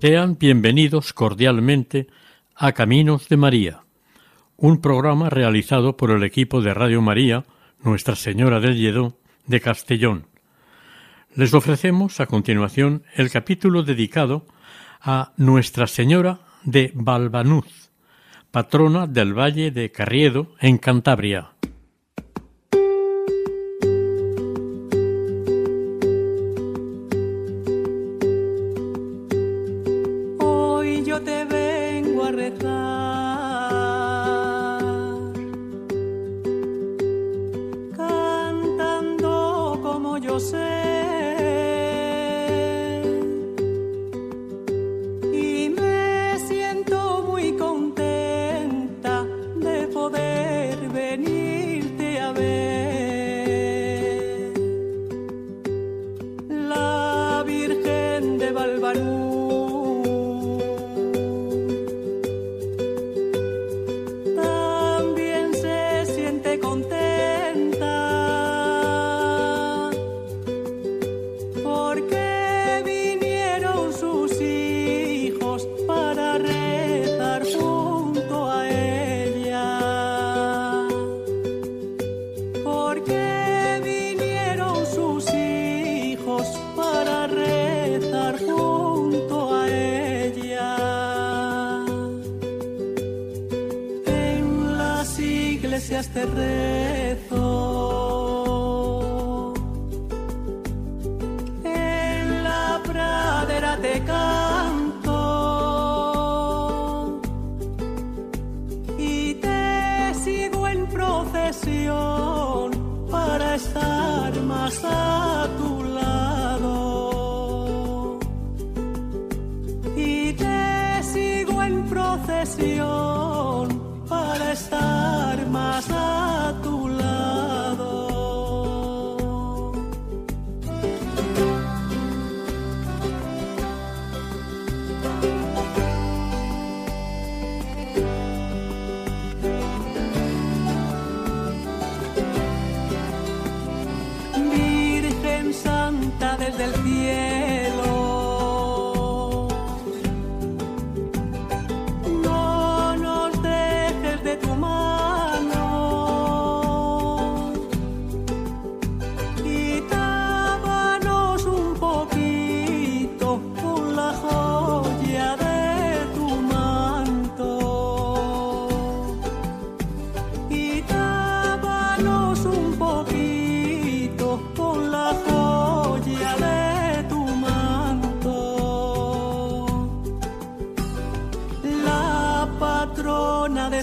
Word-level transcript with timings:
Sean 0.00 0.38
bienvenidos 0.38 1.12
cordialmente 1.12 2.06
a 2.56 2.72
Caminos 2.72 3.28
de 3.28 3.36
María, 3.36 3.82
un 4.56 4.80
programa 4.80 5.28
realizado 5.28 5.98
por 5.98 6.10
el 6.10 6.24
equipo 6.24 6.62
de 6.62 6.72
Radio 6.72 7.02
María, 7.02 7.44
Nuestra 7.82 8.16
Señora 8.16 8.60
del 8.60 8.78
Lledó, 8.78 9.18
de 9.46 9.60
Castellón. 9.60 10.26
Les 11.34 11.52
ofrecemos 11.52 12.18
a 12.18 12.24
continuación 12.24 13.02
el 13.14 13.30
capítulo 13.30 13.82
dedicado 13.82 14.46
a 15.02 15.34
Nuestra 15.36 15.86
Señora 15.86 16.40
de 16.64 16.92
Balbanuz, 16.94 17.90
patrona 18.50 19.06
del 19.06 19.38
Valle 19.38 19.70
de 19.70 19.92
Carriedo, 19.92 20.54
en 20.60 20.78
Cantabria. 20.78 21.50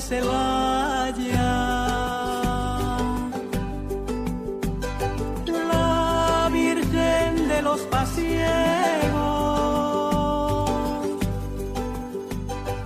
De 0.10 0.22
Celaya, 0.22 1.42
la 5.68 6.50
Virgen 6.52 7.48
de 7.48 7.62
los 7.62 7.82
Pasiegos, 7.82 8.40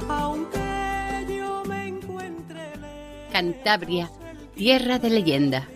aunque 0.09 0.59
yo 1.27 1.63
me 1.67 1.87
encuentre. 1.87 2.61
Cantabria, 3.31 4.09
tierra 4.55 4.99
de 4.99 5.09
leyenda. 5.09 5.67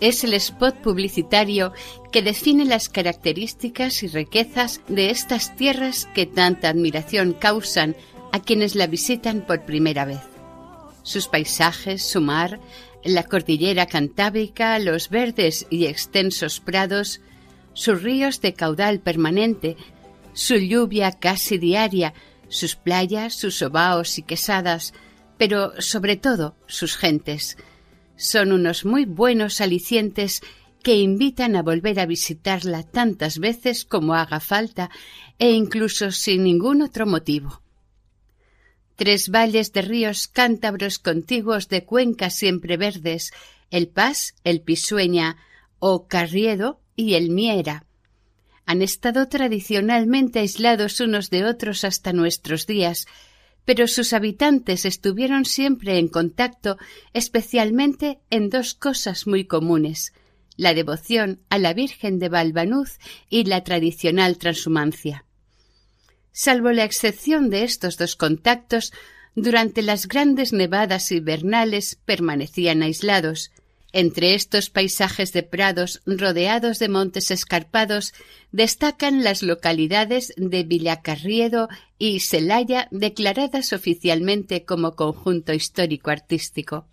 Es 0.00 0.24
el 0.24 0.34
spot 0.34 0.76
publicitario 0.76 1.72
que 2.12 2.20
define 2.22 2.66
las 2.66 2.90
características 2.90 4.02
y 4.02 4.08
riquezas 4.08 4.82
de 4.88 5.10
estas 5.10 5.56
tierras 5.56 6.06
que 6.14 6.26
tanta 6.26 6.68
admiración 6.68 7.32
causan 7.32 7.96
a 8.32 8.40
quienes 8.40 8.74
la 8.74 8.86
visitan 8.86 9.40
por 9.46 9.64
primera 9.64 10.04
vez. 10.04 10.35
Sus 11.06 11.28
paisajes, 11.28 12.02
su 12.02 12.20
mar, 12.20 12.58
la 13.04 13.22
cordillera 13.22 13.86
cantábrica, 13.86 14.76
los 14.80 15.08
verdes 15.08 15.68
y 15.70 15.86
extensos 15.86 16.58
prados, 16.58 17.20
sus 17.74 18.02
ríos 18.02 18.40
de 18.40 18.54
caudal 18.54 18.98
permanente, 18.98 19.76
su 20.32 20.56
lluvia 20.56 21.12
casi 21.12 21.58
diaria, 21.58 22.12
sus 22.48 22.74
playas, 22.74 23.36
sus 23.36 23.58
sobaos 23.58 24.18
y 24.18 24.22
quesadas, 24.22 24.94
pero 25.38 25.80
sobre 25.80 26.16
todo 26.16 26.56
sus 26.66 26.96
gentes. 26.96 27.56
Son 28.16 28.50
unos 28.50 28.84
muy 28.84 29.04
buenos 29.04 29.60
alicientes 29.60 30.42
que 30.82 30.96
invitan 30.96 31.54
a 31.54 31.62
volver 31.62 32.00
a 32.00 32.06
visitarla 32.06 32.82
tantas 32.82 33.38
veces 33.38 33.84
como 33.84 34.14
haga 34.14 34.40
falta 34.40 34.90
e 35.38 35.52
incluso 35.52 36.10
sin 36.10 36.42
ningún 36.42 36.82
otro 36.82 37.06
motivo. 37.06 37.62
Tres 38.96 39.28
valles 39.28 39.72
de 39.72 39.82
ríos 39.82 40.26
cántabros 40.26 40.98
contiguos 40.98 41.68
de 41.68 41.84
cuencas 41.84 42.34
siempre 42.34 42.76
verdes, 42.76 43.30
el 43.70 43.88
Pas, 43.88 44.34
el 44.42 44.62
Pisueña 44.62 45.36
o 45.78 46.08
Carriedo 46.08 46.80
y 46.96 47.14
el 47.14 47.30
Miera, 47.30 47.84
han 48.64 48.82
estado 48.82 49.28
tradicionalmente 49.28 50.40
aislados 50.40 51.00
unos 51.00 51.30
de 51.30 51.44
otros 51.44 51.84
hasta 51.84 52.12
nuestros 52.12 52.66
días, 52.66 53.06
pero 53.64 53.86
sus 53.86 54.12
habitantes 54.12 54.84
estuvieron 54.84 55.44
siempre 55.44 55.98
en 55.98 56.08
contacto 56.08 56.78
especialmente 57.12 58.18
en 58.30 58.48
dos 58.48 58.74
cosas 58.74 59.26
muy 59.26 59.44
comunes, 59.44 60.12
la 60.56 60.74
devoción 60.74 61.40
a 61.50 61.58
la 61.58 61.74
Virgen 61.74 62.18
de 62.18 62.28
Balbanuz 62.28 62.98
y 63.28 63.44
la 63.44 63.62
tradicional 63.62 64.38
transhumancia. 64.38 65.25
Salvo 66.38 66.70
la 66.70 66.84
excepción 66.84 67.48
de 67.48 67.64
estos 67.64 67.96
dos 67.96 68.14
contactos, 68.14 68.92
durante 69.34 69.80
las 69.80 70.06
grandes 70.06 70.52
nevadas 70.52 71.10
invernales 71.10 71.98
permanecían 72.04 72.82
aislados. 72.82 73.52
Entre 73.90 74.34
estos 74.34 74.68
paisajes 74.68 75.32
de 75.32 75.42
prados 75.42 76.02
rodeados 76.04 76.78
de 76.78 76.90
montes 76.90 77.30
escarpados 77.30 78.12
destacan 78.52 79.24
las 79.24 79.42
localidades 79.42 80.34
de 80.36 80.62
Villacarriedo 80.62 81.70
y 81.98 82.20
Celaya 82.20 82.88
declaradas 82.90 83.72
oficialmente 83.72 84.66
como 84.66 84.94
conjunto 84.94 85.54
histórico 85.54 86.10
artístico. 86.10 86.86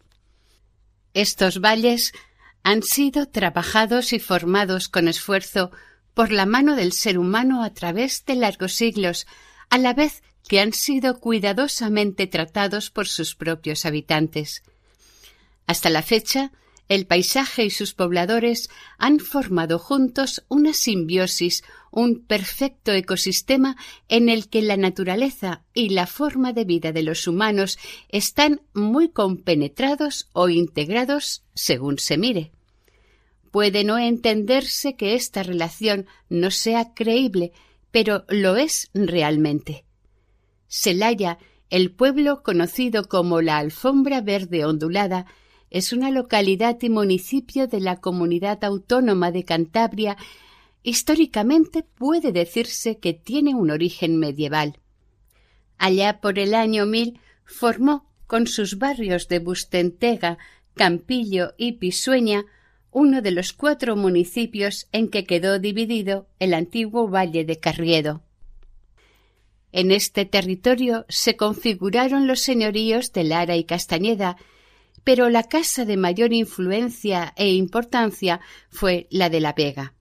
Estos 1.13 1.60
valles 1.60 2.13
han 2.63 2.81
sido 2.81 3.28
trabajados 3.28 4.13
y 4.13 4.19
formados 4.19 4.88
con 4.88 5.10
esfuerzo 5.10 5.69
por 6.13 6.31
la 6.31 6.45
mano 6.45 6.75
del 6.75 6.94
ser 6.94 7.18
humano 7.18 7.63
a 7.63 7.74
través 7.74 8.25
de 8.25 8.36
largos 8.36 8.74
siglos, 8.74 9.27
a 9.69 9.77
la 9.77 9.94
vez 9.94 10.24
que 10.48 10.60
han 10.60 10.74
sido 10.74 11.19
cuidadosamente 11.19 12.27
tratados 12.27 12.89
por 12.89 13.07
sus 13.07 13.36
propios 13.36 13.86
habitantes. 13.86 14.63
Hasta 15.65 15.89
la 15.89 16.01
fecha, 16.01 16.51
el 16.89 17.07
paisaje 17.07 17.65
y 17.65 17.69
sus 17.69 17.94
pobladores 17.94 18.69
han 18.98 19.19
formado 19.19 19.80
juntos 19.80 20.44
una 20.50 20.74
simbiosis, 20.74 21.63
un 21.92 22.24
perfecto 22.24 22.92
ecosistema 22.92 23.77
en 24.09 24.27
el 24.27 24.50
que 24.50 24.62
la 24.62 24.77
naturaleza 24.77 25.63
y 25.74 25.89
la 25.89 26.07
forma 26.07 26.51
de 26.51 26.66
vida 26.66 26.92
de 26.92 27.04
los 27.04 27.27
humanos 27.27 27.80
están 28.09 28.62
muy 28.74 29.09
compenetrados 29.09 30.30
o 30.33 30.50
integrados 30.50 31.44
según 31.56 32.00
se 32.00 32.18
mire. 32.18 32.51
Puede 33.54 33.84
no 33.84 34.00
entenderse 34.00 34.96
que 34.96 35.14
esta 35.14 35.44
relación 35.44 36.08
no 36.28 36.50
sea 36.50 36.96
creíble, 36.96 37.52
pero 37.92 38.26
lo 38.28 38.56
es 38.56 38.90
realmente. 38.96 39.86
Celaya, 40.68 41.38
el 41.70 41.92
pueblo 41.92 42.42
conocido 42.42 43.08
como 43.08 43.42
la 43.42 43.60
Alfombra 43.60 44.22
Verde 44.22 44.66
Ondulada, 44.66 45.28
es 45.70 45.94
una 45.94 46.10
localidad 46.10 46.80
y 46.82 46.90
municipio 46.90 47.68
de 47.68 47.80
la 47.80 47.98
Comunidad 47.98 48.64
Autónoma 48.64 49.30
de 49.30 49.46
Cantabria. 49.46 50.18
Históricamente 50.82 51.84
puede 51.84 52.32
decirse 52.32 52.98
que 52.98 53.14
tiene 53.14 53.54
un 53.54 53.70
origen 53.70 54.18
medieval. 54.18 54.80
Allá 55.78 56.22
por 56.22 56.40
el 56.40 56.56
año 56.56 56.88
mil 56.88 57.20
formó, 57.46 58.10
con 58.26 58.48
sus 58.48 58.80
barrios 58.80 59.28
de 59.28 59.38
Bustentega, 59.38 60.40
Campillo 60.74 61.54
y 61.56 61.74
Pisueña, 61.74 62.46
uno 62.94 63.22
de 63.22 63.31
los 63.31 63.54
cuatro 63.54 63.95
municipios 63.95 64.88
en 64.92 65.10
que 65.10 65.25
quedó 65.25 65.60
dividido 65.60 66.28
el 66.40 66.54
antiguo 66.54 67.07
valle 67.07 67.44
de 67.44 67.60
Carriedo. 67.60 68.22
En 69.72 69.92
este 69.92 70.25
territorio 70.25 71.06
se 71.10 71.36
configuraron 71.36 72.28
los 72.28 72.42
señoríos 72.42 73.12
de 73.12 73.24
Lara 73.24 73.56
y 73.56 73.63
Castañeda, 73.63 74.38
pero 75.04 75.30
la 75.30 75.44
casa 75.44 75.84
de 75.84 75.98
mayor 75.98 76.31
influencia 76.31 77.34
e 77.36 77.50
importancia 77.50 78.40
fue 78.69 79.07
la 79.10 79.30
de 79.30 79.42
La 79.42 79.54
Vega. 79.54 79.95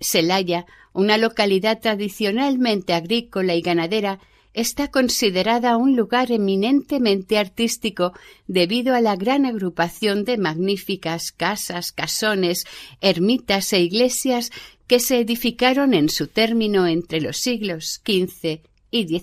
Celaya, 0.00 0.66
una 0.92 1.16
localidad 1.16 1.80
tradicionalmente 1.80 2.92
agrícola 2.92 3.54
y 3.54 3.62
ganadera, 3.62 4.20
está 4.54 4.88
considerada 4.88 5.76
un 5.76 5.96
lugar 5.96 6.30
eminentemente 6.30 7.38
artístico 7.38 8.12
debido 8.46 8.94
a 8.94 9.00
la 9.00 9.16
gran 9.16 9.44
agrupación 9.44 10.24
de 10.24 10.38
magníficas 10.38 11.32
casas, 11.32 11.92
casones, 11.92 12.64
ermitas 13.00 13.72
e 13.72 13.80
iglesias 13.80 14.52
que 14.86 15.00
se 15.00 15.18
edificaron 15.18 15.92
en 15.92 16.08
su 16.08 16.28
término 16.28 16.86
entre 16.86 17.20
los 17.20 17.38
siglos 17.38 18.00
XV 18.06 18.60
y 18.90 19.20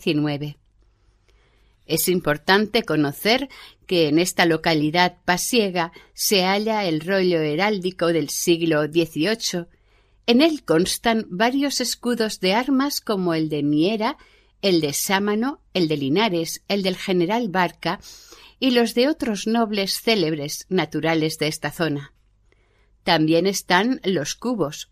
Es 1.86 2.10
importante 2.10 2.84
conocer 2.84 3.48
que 3.88 4.10
en 4.10 4.20
esta 4.20 4.46
localidad 4.46 5.18
pasiega 5.24 5.94
se 6.14 6.44
halla 6.44 6.84
el 6.86 7.00
rollo 7.00 7.40
heráldico 7.40 8.08
del 8.08 8.30
siglo 8.30 8.84
XVIII. 8.84 9.68
En 10.28 10.42
él 10.42 10.64
constan 10.64 11.26
varios 11.30 11.80
escudos 11.80 12.42
de 12.42 12.54
armas 12.54 13.00
como 13.00 13.34
el 13.34 13.48
de 13.48 13.64
Miera, 13.64 14.18
el 14.62 14.82
de 14.82 14.94
Sámano, 14.94 15.62
el 15.74 15.88
de 15.88 15.98
Linares, 15.98 16.64
el 16.68 16.84
del 16.84 16.98
general 16.98 17.50
Barca 17.50 18.00
y 18.60 18.72
los 18.72 18.94
de 18.94 19.08
otros 19.08 19.48
nobles 19.48 20.00
célebres 20.02 20.66
naturales 20.70 21.38
de 21.38 21.48
esta 21.48 21.72
zona. 21.72 22.14
También 23.04 23.48
están 23.48 24.00
los 24.04 24.36
cubos, 24.36 24.92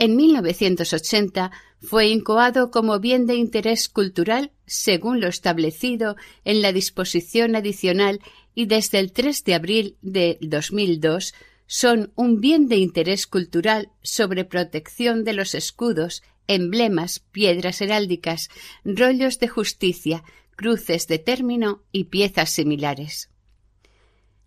en 0.00 0.16
1980 0.16 1.50
fue 1.82 2.08
incoado 2.08 2.70
como 2.70 3.00
bien 3.00 3.26
de 3.26 3.34
interés 3.34 3.90
cultural 3.90 4.50
según 4.64 5.20
lo 5.20 5.28
establecido 5.28 6.16
en 6.46 6.62
la 6.62 6.72
disposición 6.72 7.54
adicional 7.54 8.20
y 8.54 8.64
desde 8.64 8.98
el 8.98 9.12
3 9.12 9.44
de 9.44 9.54
abril 9.54 9.98
de 10.00 10.38
2002 10.40 11.34
son 11.66 12.12
un 12.14 12.40
bien 12.40 12.66
de 12.66 12.76
interés 12.76 13.26
cultural 13.26 13.90
sobre 14.02 14.46
protección 14.46 15.22
de 15.22 15.34
los 15.34 15.54
escudos, 15.54 16.22
emblemas, 16.54 17.20
piedras 17.20 17.80
heráldicas, 17.80 18.50
rollos 18.84 19.38
de 19.38 19.48
justicia, 19.48 20.24
cruces 20.56 21.06
de 21.06 21.18
término 21.18 21.82
y 21.92 22.04
piezas 22.04 22.50
similares. 22.50 23.30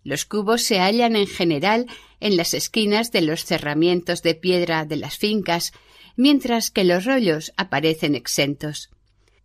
Los 0.02 0.26
cubos 0.26 0.62
se 0.62 0.80
hallan 0.80 1.16
en 1.16 1.26
general 1.26 1.86
en 2.20 2.36
las 2.36 2.52
esquinas 2.52 3.10
de 3.10 3.22
los 3.22 3.44
cerramientos 3.44 4.22
de 4.22 4.34
piedra 4.34 4.84
de 4.84 4.96
las 4.96 5.16
fincas, 5.16 5.72
mientras 6.14 6.70
que 6.70 6.84
los 6.84 7.06
rollos 7.06 7.52
aparecen 7.56 8.14
exentos. 8.14 8.90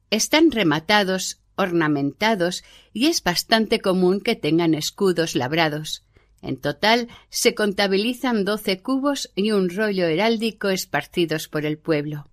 Están 0.10 0.52
rematados, 0.52 1.40
ornamentados 1.56 2.64
y 2.92 3.08
es 3.08 3.24
bastante 3.24 3.80
común 3.80 4.20
que 4.20 4.36
tengan 4.36 4.74
escudos 4.74 5.36
labrados. 5.36 6.04
En 6.42 6.58
total 6.58 7.08
se 7.30 7.56
contabilizan 7.56 8.44
doce 8.44 8.82
cubos 8.82 9.32
y 9.36 9.52
un 9.52 9.70
rollo 9.70 10.08
heráldico 10.08 10.70
esparcidos 10.70 11.48
por 11.48 11.66
el 11.66 11.78
pueblo. 11.78 12.30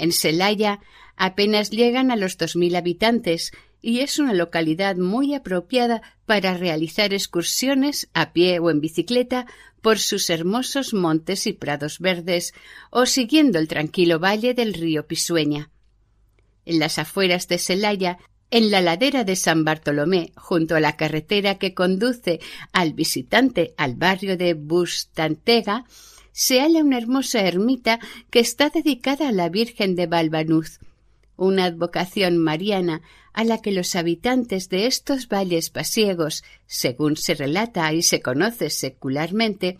En 0.00 0.12
Celaya 0.12 0.80
apenas 1.14 1.68
llegan 1.68 2.10
a 2.10 2.16
los 2.16 2.38
dos 2.38 2.56
mil 2.56 2.74
habitantes 2.74 3.52
y 3.82 4.00
es 4.00 4.18
una 4.18 4.32
localidad 4.32 4.96
muy 4.96 5.34
apropiada 5.34 6.00
para 6.24 6.56
realizar 6.56 7.12
excursiones 7.12 8.08
a 8.14 8.32
pie 8.32 8.60
o 8.60 8.70
en 8.70 8.80
bicicleta 8.80 9.46
por 9.82 9.98
sus 9.98 10.30
hermosos 10.30 10.94
montes 10.94 11.46
y 11.46 11.52
prados 11.52 11.98
verdes 11.98 12.54
o 12.90 13.04
siguiendo 13.04 13.58
el 13.58 13.68
tranquilo 13.68 14.18
valle 14.18 14.54
del 14.54 14.72
río 14.72 15.06
Pisueña. 15.06 15.70
En 16.64 16.78
las 16.78 16.98
afueras 16.98 17.46
de 17.46 17.58
Celaya, 17.58 18.16
en 18.50 18.70
la 18.70 18.80
ladera 18.80 19.24
de 19.24 19.36
San 19.36 19.66
Bartolomé, 19.66 20.32
junto 20.34 20.76
a 20.76 20.80
la 20.80 20.96
carretera 20.96 21.58
que 21.58 21.74
conduce 21.74 22.40
al 22.72 22.94
visitante 22.94 23.74
al 23.76 23.96
barrio 23.96 24.38
de 24.38 24.54
Bustantega, 24.54 25.84
se 26.40 26.58
halla 26.62 26.82
una 26.82 26.96
hermosa 26.96 27.42
ermita 27.42 28.00
que 28.30 28.40
está 28.40 28.70
dedicada 28.70 29.28
a 29.28 29.32
la 29.32 29.50
Virgen 29.50 29.94
de 29.94 30.06
Balbanuz, 30.06 30.78
una 31.36 31.66
advocación 31.66 32.38
mariana 32.38 33.02
a 33.34 33.44
la 33.44 33.60
que 33.60 33.72
los 33.72 33.94
habitantes 33.94 34.70
de 34.70 34.86
estos 34.86 35.28
valles 35.28 35.68
pasiegos, 35.68 36.42
según 36.64 37.18
se 37.18 37.34
relata 37.34 37.92
y 37.92 38.02
se 38.02 38.22
conoce 38.22 38.70
secularmente, 38.70 39.76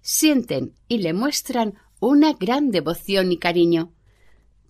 sienten 0.00 0.72
y 0.88 1.00
le 1.00 1.12
muestran 1.12 1.74
una 2.00 2.32
gran 2.32 2.70
devoción 2.70 3.30
y 3.30 3.36
cariño, 3.36 3.92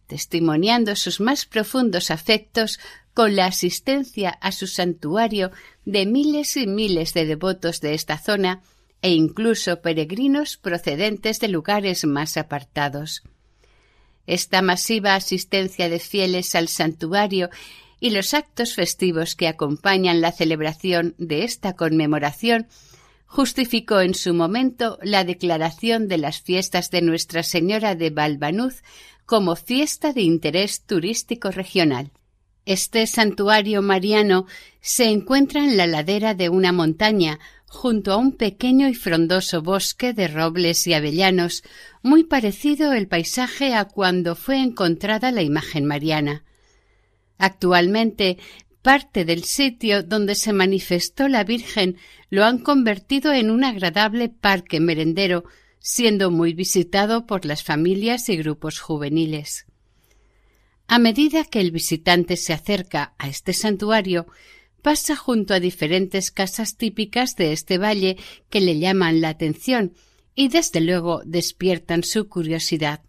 testimoniando 0.08 0.96
sus 0.96 1.20
más 1.20 1.46
profundos 1.46 2.10
afectos 2.10 2.80
con 3.14 3.36
la 3.36 3.46
asistencia 3.46 4.30
a 4.30 4.50
su 4.50 4.66
santuario 4.66 5.52
de 5.84 6.06
miles 6.06 6.56
y 6.56 6.66
miles 6.66 7.14
de 7.14 7.24
devotos 7.24 7.80
de 7.80 7.94
esta 7.94 8.18
zona 8.18 8.62
e 9.04 9.10
incluso 9.10 9.82
peregrinos 9.82 10.56
procedentes 10.56 11.38
de 11.38 11.48
lugares 11.48 12.06
más 12.06 12.38
apartados. 12.38 13.22
Esta 14.26 14.62
masiva 14.62 15.14
asistencia 15.14 15.90
de 15.90 15.98
fieles 15.98 16.54
al 16.54 16.68
santuario 16.68 17.50
y 18.00 18.10
los 18.10 18.32
actos 18.32 18.74
festivos 18.74 19.34
que 19.34 19.46
acompañan 19.46 20.22
la 20.22 20.32
celebración 20.32 21.14
de 21.18 21.44
esta 21.44 21.76
conmemoración 21.76 22.66
justificó 23.26 24.00
en 24.00 24.14
su 24.14 24.32
momento 24.32 24.98
la 25.02 25.24
declaración 25.24 26.08
de 26.08 26.16
las 26.16 26.40
fiestas 26.40 26.90
de 26.90 27.02
Nuestra 27.02 27.42
Señora 27.42 27.94
de 27.96 28.08
Balbanuz 28.08 28.82
como 29.26 29.54
fiesta 29.54 30.14
de 30.14 30.22
interés 30.22 30.80
turístico 30.80 31.50
regional. 31.50 32.10
Este 32.64 33.06
santuario 33.06 33.82
mariano 33.82 34.46
se 34.80 35.10
encuentra 35.10 35.62
en 35.62 35.76
la 35.76 35.86
ladera 35.86 36.32
de 36.32 36.48
una 36.48 36.72
montaña, 36.72 37.38
junto 37.74 38.12
a 38.12 38.16
un 38.16 38.32
pequeño 38.32 38.88
y 38.88 38.94
frondoso 38.94 39.60
bosque 39.60 40.14
de 40.14 40.28
robles 40.28 40.86
y 40.86 40.94
avellanos, 40.94 41.62
muy 42.02 42.24
parecido 42.24 42.92
el 42.92 43.08
paisaje 43.08 43.74
a 43.74 43.84
cuando 43.84 44.36
fue 44.36 44.58
encontrada 44.58 45.32
la 45.32 45.42
imagen 45.42 45.84
mariana. 45.84 46.44
Actualmente 47.36 48.38
parte 48.80 49.24
del 49.24 49.44
sitio 49.44 50.02
donde 50.02 50.34
se 50.34 50.52
manifestó 50.52 51.26
la 51.28 51.42
Virgen 51.42 51.96
lo 52.30 52.44
han 52.44 52.58
convertido 52.58 53.32
en 53.32 53.50
un 53.50 53.64
agradable 53.64 54.28
parque 54.28 54.78
merendero, 54.78 55.44
siendo 55.78 56.30
muy 56.30 56.52
visitado 56.54 57.26
por 57.26 57.44
las 57.44 57.62
familias 57.62 58.28
y 58.28 58.36
grupos 58.36 58.80
juveniles. 58.80 59.66
A 60.86 60.98
medida 60.98 61.44
que 61.44 61.60
el 61.60 61.70
visitante 61.70 62.36
se 62.36 62.52
acerca 62.52 63.14
a 63.18 63.28
este 63.28 63.52
santuario, 63.54 64.26
pasa 64.84 65.16
junto 65.16 65.54
a 65.54 65.60
diferentes 65.60 66.30
casas 66.30 66.76
típicas 66.76 67.36
de 67.36 67.54
este 67.54 67.78
valle 67.78 68.18
que 68.50 68.60
le 68.60 68.78
llaman 68.78 69.22
la 69.22 69.30
atención 69.30 69.94
y 70.34 70.48
desde 70.48 70.82
luego 70.82 71.22
despiertan 71.24 72.02
su 72.02 72.28
curiosidad. 72.28 73.00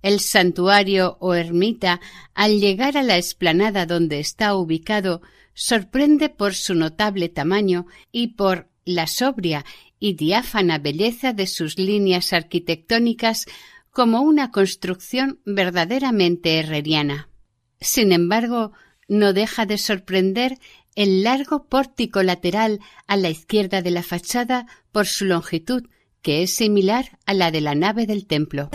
El 0.00 0.18
santuario 0.18 1.18
o 1.20 1.34
ermita, 1.34 2.00
al 2.32 2.58
llegar 2.58 2.96
a 2.96 3.02
la 3.02 3.18
explanada 3.18 3.84
donde 3.84 4.18
está 4.18 4.56
ubicado, 4.56 5.20
sorprende 5.52 6.30
por 6.30 6.54
su 6.54 6.74
notable 6.74 7.28
tamaño 7.28 7.84
y 8.10 8.28
por 8.28 8.70
la 8.86 9.06
sobria 9.06 9.66
y 9.98 10.14
diáfana 10.14 10.78
belleza 10.78 11.34
de 11.34 11.48
sus 11.48 11.78
líneas 11.78 12.32
arquitectónicas 12.32 13.44
como 13.90 14.22
una 14.22 14.50
construcción 14.50 15.38
verdaderamente 15.44 16.58
herreriana. 16.58 17.28
Sin 17.78 18.10
embargo, 18.12 18.72
no 19.12 19.34
deja 19.34 19.66
de 19.66 19.76
sorprender 19.76 20.58
el 20.94 21.22
largo 21.22 21.64
pórtico 21.64 22.22
lateral 22.22 22.80
a 23.06 23.16
la 23.16 23.28
izquierda 23.28 23.82
de 23.82 23.90
la 23.90 24.02
fachada 24.02 24.66
por 24.90 25.06
su 25.06 25.26
longitud, 25.26 25.84
que 26.22 26.42
es 26.42 26.54
similar 26.54 27.18
a 27.26 27.34
la 27.34 27.50
de 27.50 27.60
la 27.60 27.74
nave 27.74 28.06
del 28.06 28.26
templo. 28.26 28.70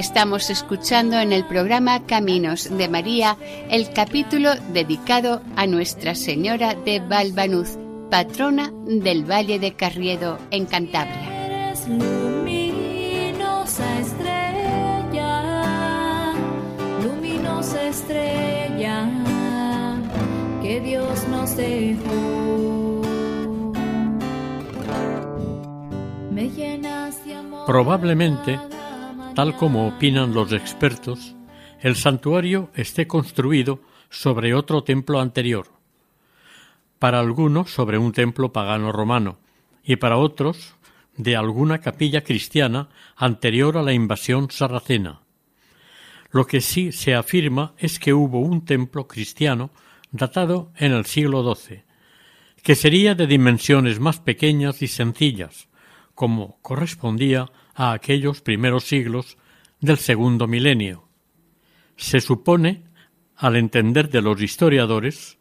Estamos 0.00 0.48
escuchando 0.48 1.18
en 1.18 1.30
el 1.30 1.44
programa 1.44 2.06
Caminos 2.06 2.74
de 2.74 2.88
María 2.88 3.36
el 3.68 3.92
capítulo 3.92 4.54
dedicado 4.72 5.42
a 5.56 5.66
Nuestra 5.66 6.14
Señora 6.14 6.74
de 6.74 7.00
Valbanuz, 7.00 7.76
patrona 8.10 8.72
del 8.86 9.30
Valle 9.30 9.58
de 9.58 9.74
Carriedo 9.74 10.38
en 10.50 10.64
Cantabria. 10.64 11.74
luminosa 11.86 14.00
estrella, 14.00 15.42
luminosa 17.04 17.88
estrella 17.88 19.06
que 20.62 20.80
Dios 20.80 21.28
nos 21.28 21.54
dejó. 21.58 23.02
Me 26.30 26.48
llenas 26.48 27.22
de 27.26 27.34
amor. 27.34 27.66
Probablemente 27.66 28.58
Tal 29.34 29.56
como 29.56 29.86
opinan 29.86 30.34
los 30.34 30.52
expertos, 30.52 31.36
el 31.80 31.94
santuario 31.94 32.70
esté 32.74 33.06
construido 33.06 33.80
sobre 34.10 34.54
otro 34.54 34.82
templo 34.82 35.20
anterior, 35.20 35.68
para 36.98 37.20
algunos 37.20 37.70
sobre 37.70 37.96
un 37.96 38.12
templo 38.12 38.52
pagano 38.52 38.90
romano 38.90 39.38
y 39.84 39.96
para 39.96 40.16
otros 40.16 40.74
de 41.16 41.36
alguna 41.36 41.80
capilla 41.80 42.22
cristiana 42.22 42.88
anterior 43.16 43.78
a 43.78 43.82
la 43.82 43.92
invasión 43.92 44.50
sarracena. 44.50 45.20
Lo 46.32 46.46
que 46.46 46.60
sí 46.60 46.90
se 46.90 47.14
afirma 47.14 47.74
es 47.78 47.98
que 47.98 48.12
hubo 48.12 48.40
un 48.40 48.64
templo 48.64 49.06
cristiano 49.06 49.70
datado 50.10 50.72
en 50.76 50.92
el 50.92 51.06
siglo 51.06 51.54
XII, 51.54 51.84
que 52.62 52.74
sería 52.74 53.14
de 53.14 53.28
dimensiones 53.28 54.00
más 54.00 54.18
pequeñas 54.18 54.82
y 54.82 54.88
sencillas, 54.88 55.68
como 56.14 56.58
correspondía 56.62 57.50
a 57.80 57.92
aquellos 57.92 58.42
primeros 58.42 58.84
siglos 58.84 59.38
del 59.80 59.96
segundo 59.96 60.46
milenio. 60.46 61.08
Se 61.96 62.20
supone, 62.20 62.82
al 63.36 63.56
entender 63.56 64.10
de 64.10 64.20
los 64.20 64.42
historiadores, 64.42 65.38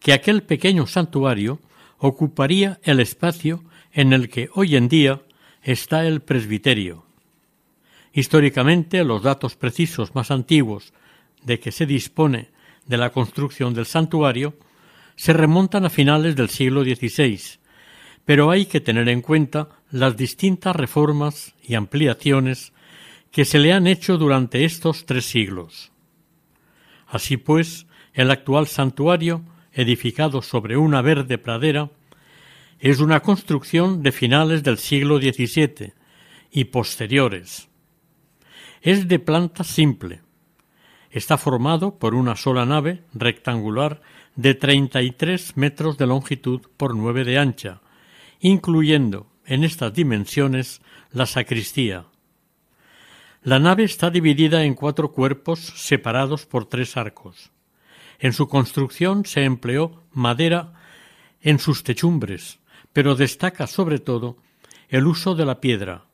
que 0.00 0.12
aquel 0.12 0.42
pequeño 0.42 0.88
santuario 0.88 1.60
ocuparía 1.98 2.80
el 2.82 2.98
espacio 2.98 3.62
en 3.92 4.12
el 4.12 4.28
que 4.28 4.50
hoy 4.54 4.74
en 4.74 4.88
día 4.88 5.22
está 5.62 6.04
el 6.04 6.20
presbiterio. 6.20 7.04
Históricamente, 8.12 9.04
los 9.04 9.22
datos 9.22 9.54
precisos 9.54 10.16
más 10.16 10.32
antiguos 10.32 10.92
de 11.44 11.60
que 11.60 11.70
se 11.70 11.86
dispone 11.86 12.50
de 12.86 12.96
la 12.96 13.10
construcción 13.10 13.72
del 13.72 13.86
santuario 13.86 14.56
se 15.14 15.32
remontan 15.32 15.84
a 15.84 15.90
finales 15.90 16.34
del 16.34 16.48
siglo 16.48 16.82
XVI, 16.82 17.40
pero 18.24 18.50
hay 18.50 18.66
que 18.66 18.80
tener 18.80 19.08
en 19.08 19.20
cuenta 19.20 19.77
las 19.90 20.16
distintas 20.16 20.76
reformas 20.76 21.54
y 21.62 21.74
ampliaciones 21.74 22.72
que 23.30 23.44
se 23.44 23.58
le 23.58 23.72
han 23.72 23.86
hecho 23.86 24.18
durante 24.18 24.64
estos 24.64 25.06
tres 25.06 25.24
siglos. 25.24 25.92
Así 27.06 27.36
pues, 27.36 27.86
el 28.12 28.30
actual 28.30 28.66
santuario, 28.66 29.42
edificado 29.72 30.42
sobre 30.42 30.76
una 30.76 31.02
verde 31.02 31.38
pradera, 31.38 31.90
es 32.80 33.00
una 33.00 33.20
construcción 33.20 34.02
de 34.02 34.12
finales 34.12 34.62
del 34.62 34.78
siglo 34.78 35.18
XVII 35.18 35.94
y 36.50 36.64
posteriores. 36.64 37.68
Es 38.82 39.08
de 39.08 39.18
planta 39.18 39.64
simple. 39.64 40.20
Está 41.10 41.38
formado 41.38 41.98
por 41.98 42.14
una 42.14 42.36
sola 42.36 42.66
nave 42.66 43.02
rectangular 43.14 44.02
de 44.36 44.54
33 44.54 45.56
metros 45.56 45.98
de 45.98 46.06
longitud 46.06 46.60
por 46.76 46.94
9 46.94 47.24
de 47.24 47.38
ancha, 47.38 47.80
incluyendo 48.40 49.26
en 49.48 49.64
estas 49.64 49.94
dimensiones 49.94 50.82
la 51.10 51.26
sacristía. 51.26 52.04
La 53.42 53.58
nave 53.58 53.84
está 53.84 54.10
dividida 54.10 54.64
en 54.64 54.74
cuatro 54.74 55.10
cuerpos 55.10 55.60
separados 55.60 56.44
por 56.44 56.66
tres 56.66 56.96
arcos. 56.96 57.50
En 58.18 58.34
su 58.34 58.46
construcción 58.46 59.24
se 59.24 59.44
empleó 59.44 60.02
madera 60.12 60.74
en 61.40 61.58
sus 61.58 61.82
techumbres, 61.82 62.58
pero 62.92 63.14
destaca 63.14 63.66
sobre 63.66 64.00
todo 64.00 64.36
el 64.88 65.06
uso 65.06 65.34
de 65.34 65.46
la 65.46 65.60
piedra. 65.60 66.04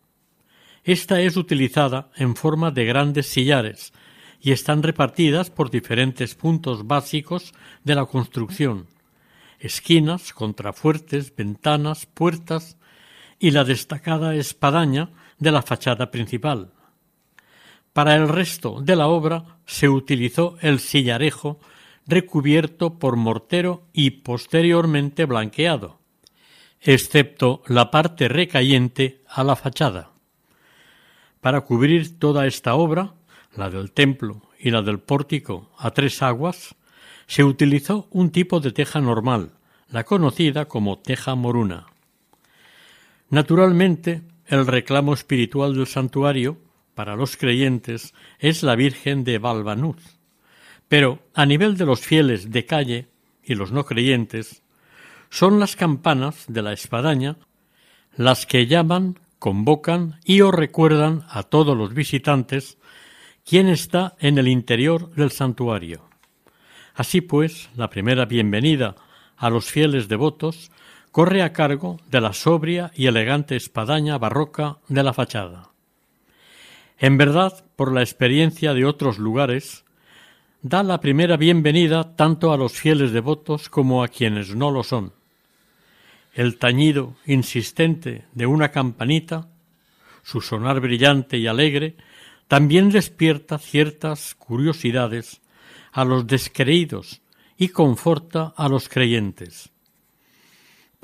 Esta 0.84 1.20
es 1.20 1.36
utilizada 1.36 2.10
en 2.16 2.36
forma 2.36 2.70
de 2.70 2.84
grandes 2.84 3.26
sillares 3.26 3.92
y 4.40 4.52
están 4.52 4.82
repartidas 4.82 5.50
por 5.50 5.70
diferentes 5.70 6.34
puntos 6.34 6.86
básicos 6.86 7.52
de 7.82 7.94
la 7.94 8.04
construcción, 8.04 8.86
esquinas, 9.58 10.32
contrafuertes, 10.32 11.34
ventanas, 11.34 12.06
puertas 12.06 12.76
y 13.38 13.50
la 13.50 13.64
destacada 13.64 14.34
espadaña 14.34 15.10
de 15.38 15.52
la 15.52 15.62
fachada 15.62 16.10
principal. 16.10 16.70
Para 17.92 18.16
el 18.16 18.28
resto 18.28 18.80
de 18.80 18.96
la 18.96 19.06
obra 19.06 19.58
se 19.66 19.88
utilizó 19.88 20.56
el 20.60 20.80
sillarejo 20.80 21.60
recubierto 22.06 22.98
por 22.98 23.16
mortero 23.16 23.84
y 23.92 24.10
posteriormente 24.10 25.24
blanqueado, 25.24 25.98
excepto 26.80 27.62
la 27.66 27.90
parte 27.90 28.28
recayente 28.28 29.22
a 29.28 29.44
la 29.44 29.56
fachada. 29.56 30.10
Para 31.40 31.62
cubrir 31.62 32.18
toda 32.18 32.46
esta 32.46 32.74
obra, 32.74 33.14
la 33.56 33.70
del 33.70 33.92
templo 33.92 34.42
y 34.58 34.70
la 34.70 34.82
del 34.82 34.98
pórtico 34.98 35.70
a 35.78 35.90
tres 35.92 36.22
aguas, 36.22 36.74
se 37.26 37.44
utilizó 37.44 38.08
un 38.10 38.30
tipo 38.30 38.60
de 38.60 38.72
teja 38.72 39.00
normal, 39.00 39.52
la 39.88 40.04
conocida 40.04 40.66
como 40.66 40.98
teja 40.98 41.34
moruna. 41.34 41.86
Naturalmente, 43.34 44.22
el 44.46 44.64
reclamo 44.64 45.12
espiritual 45.12 45.74
del 45.74 45.88
santuario, 45.88 46.56
para 46.94 47.16
los 47.16 47.36
creyentes, 47.36 48.14
es 48.38 48.62
la 48.62 48.76
Virgen 48.76 49.24
de 49.24 49.38
Valvanuz. 49.38 50.20
Pero, 50.86 51.18
a 51.34 51.44
nivel 51.44 51.76
de 51.76 51.84
los 51.84 51.98
fieles 51.98 52.52
de 52.52 52.64
calle 52.64 53.08
y 53.42 53.56
los 53.56 53.72
no 53.72 53.84
creyentes, 53.86 54.62
son 55.30 55.58
las 55.58 55.74
campanas 55.74 56.44
de 56.46 56.62
la 56.62 56.72
espadaña 56.72 57.36
las 58.14 58.46
que 58.46 58.68
llaman, 58.68 59.18
convocan 59.40 60.20
y 60.24 60.40
o 60.42 60.52
recuerdan 60.52 61.24
a 61.28 61.42
todos 61.42 61.76
los 61.76 61.92
visitantes 61.92 62.78
quién 63.44 63.68
está 63.68 64.14
en 64.20 64.38
el 64.38 64.46
interior 64.46 65.12
del 65.16 65.32
santuario. 65.32 66.08
Así 66.94 67.20
pues, 67.20 67.68
la 67.74 67.90
primera 67.90 68.26
bienvenida 68.26 68.94
a 69.36 69.50
los 69.50 69.64
fieles 69.64 70.06
devotos 70.06 70.70
corre 71.14 71.42
a 71.42 71.52
cargo 71.52 72.00
de 72.10 72.20
la 72.20 72.32
sobria 72.32 72.90
y 72.92 73.06
elegante 73.06 73.54
espadaña 73.54 74.18
barroca 74.18 74.78
de 74.88 75.04
la 75.04 75.12
fachada. 75.12 75.70
En 76.98 77.16
verdad, 77.18 77.64
por 77.76 77.92
la 77.92 78.00
experiencia 78.00 78.74
de 78.74 78.84
otros 78.84 79.18
lugares, 79.18 79.84
da 80.60 80.82
la 80.82 80.98
primera 80.98 81.36
bienvenida 81.36 82.16
tanto 82.16 82.52
a 82.52 82.56
los 82.56 82.72
fieles 82.72 83.12
devotos 83.12 83.68
como 83.68 84.02
a 84.02 84.08
quienes 84.08 84.56
no 84.56 84.72
lo 84.72 84.82
son. 84.82 85.12
El 86.32 86.58
tañido 86.58 87.14
insistente 87.26 88.24
de 88.32 88.46
una 88.46 88.72
campanita, 88.72 89.46
su 90.24 90.40
sonar 90.40 90.80
brillante 90.80 91.38
y 91.38 91.46
alegre, 91.46 91.94
también 92.48 92.90
despierta 92.90 93.58
ciertas 93.58 94.34
curiosidades 94.34 95.42
a 95.92 96.04
los 96.04 96.26
descreídos 96.26 97.22
y 97.56 97.68
conforta 97.68 98.52
a 98.56 98.68
los 98.68 98.88
creyentes. 98.88 99.70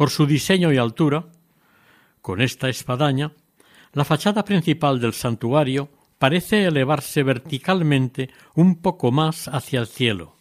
Por 0.00 0.08
su 0.08 0.24
diseño 0.24 0.72
y 0.72 0.78
altura, 0.78 1.26
con 2.22 2.40
esta 2.40 2.70
espadaña, 2.70 3.32
la 3.92 4.06
fachada 4.06 4.46
principal 4.46 4.98
del 4.98 5.12
santuario 5.12 5.90
parece 6.18 6.64
elevarse 6.64 7.22
verticalmente 7.22 8.30
un 8.54 8.80
poco 8.80 9.12
más 9.12 9.46
hacia 9.46 9.78
el 9.78 9.86
cielo. 9.86 10.36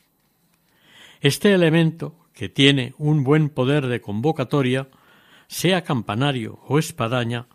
Este 1.19 1.53
elemento, 1.53 2.15
que 2.31 2.47
tiene 2.47 2.93
un 2.97 3.25
buen 3.25 3.49
poder 3.49 3.87
de 3.87 3.99
convocatoria, 3.99 4.87
sea 5.49 5.83
campanario 5.83 6.61
o 6.65 6.79
espadaña, 6.79 7.47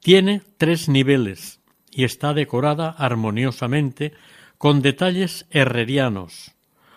tiene 0.00 0.42
tres 0.58 0.90
niveles 0.90 1.62
y 1.90 2.04
está 2.04 2.34
decorada 2.34 2.90
armoniosamente 2.90 4.12
con 4.58 4.82
detalles 4.82 5.46
herrerianos, 5.48 6.52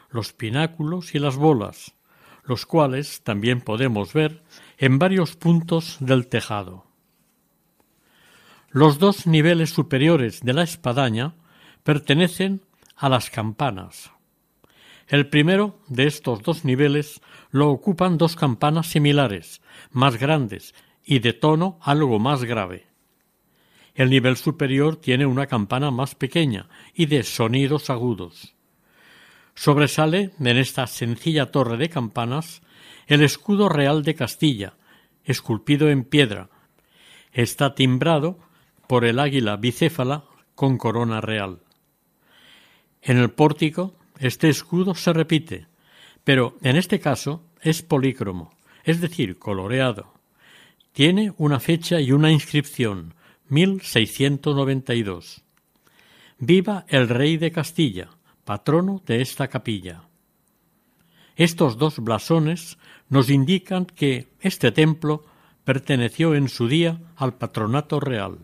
los 0.10 0.34
pináculos 0.34 1.16
y 1.16 1.20
las 1.20 1.38
bolas, 1.38 1.94
los 2.44 2.66
cuales 2.66 3.22
también 3.24 3.62
podemos 3.62 4.14
ver 4.14 4.44
en 4.78 5.00
varios 5.00 5.36
puntos 5.36 5.98
del 6.00 6.28
tejado. 6.28 6.86
Los 8.70 9.00
dos 9.00 9.28
niveles 9.28 9.70
superiores 9.70 10.42
de 10.42 10.54
la 10.54 10.64
espadaña 10.64 11.36
pertenecen 11.84 12.62
a 12.96 13.08
las 13.10 13.30
campanas. 13.30 14.12
El 15.08 15.30
primero 15.30 15.80
de 15.88 16.08
estos 16.08 16.42
dos 16.42 16.66
niveles 16.66 17.22
lo 17.52 17.70
ocupan 17.70 18.18
dos 18.18 18.36
campanas 18.36 18.88
similares, 18.88 19.62
más 19.92 20.18
grandes 20.18 20.74
y 21.06 21.20
de 21.20 21.34
tono 21.34 21.78
algo 21.82 22.20
más 22.20 22.44
grave. 22.44 22.88
El 23.94 24.10
nivel 24.10 24.38
superior 24.38 24.96
tiene 24.96 25.26
una 25.26 25.46
campana 25.46 25.92
más 25.92 26.16
pequeña 26.16 26.68
y 26.96 27.06
de 27.06 27.24
sonidos 27.24 27.90
agudos. 27.90 28.56
Sobresale 29.56 30.32
en 30.40 30.58
esta 30.58 30.88
sencilla 30.88 31.52
torre 31.52 31.78
de 31.78 31.90
campanas 31.90 32.62
el 33.08 33.22
escudo 33.22 33.70
real 33.70 34.04
de 34.04 34.16
Castilla, 34.16 34.74
esculpido 35.24 35.90
en 35.90 36.04
piedra. 36.04 36.50
Está 37.32 37.76
timbrado 37.76 38.40
por 38.88 39.06
el 39.06 39.20
águila 39.20 39.58
bicéfala 39.58 40.26
con 40.56 40.78
corona 40.78 41.22
real. 41.22 41.60
En 43.02 43.18
el 43.18 43.32
pórtico 43.32 43.96
este 44.20 44.50
escudo 44.50 44.96
se 44.96 45.12
repite, 45.12 45.68
pero 46.24 46.58
en 46.62 46.78
este 46.78 47.00
caso 47.00 47.44
es 47.62 47.82
polícromo, 47.82 48.56
es 48.84 49.02
decir, 49.02 49.38
coloreado. 49.38 50.14
Tiene 50.94 51.34
una 51.38 51.60
fecha 51.60 52.00
y 52.00 52.12
una 52.12 52.32
inscripción, 52.32 53.16
1692. 53.50 55.44
Viva 56.38 56.86
el 56.88 57.10
rey 57.10 57.38
de 57.38 57.52
Castilla, 57.52 58.10
patrono 58.46 59.02
de 59.06 59.22
esta 59.22 59.48
capilla. 59.48 60.04
Estos 61.36 61.78
dos 61.78 62.00
blasones 62.00 62.78
nos 63.10 63.30
indican 63.30 63.86
que 63.86 64.28
este 64.40 64.72
templo 64.72 65.24
perteneció 65.64 66.36
en 66.36 66.50
su 66.50 66.68
día 66.68 67.00
al 67.16 67.36
patronato 67.36 68.00
real. 68.00 68.40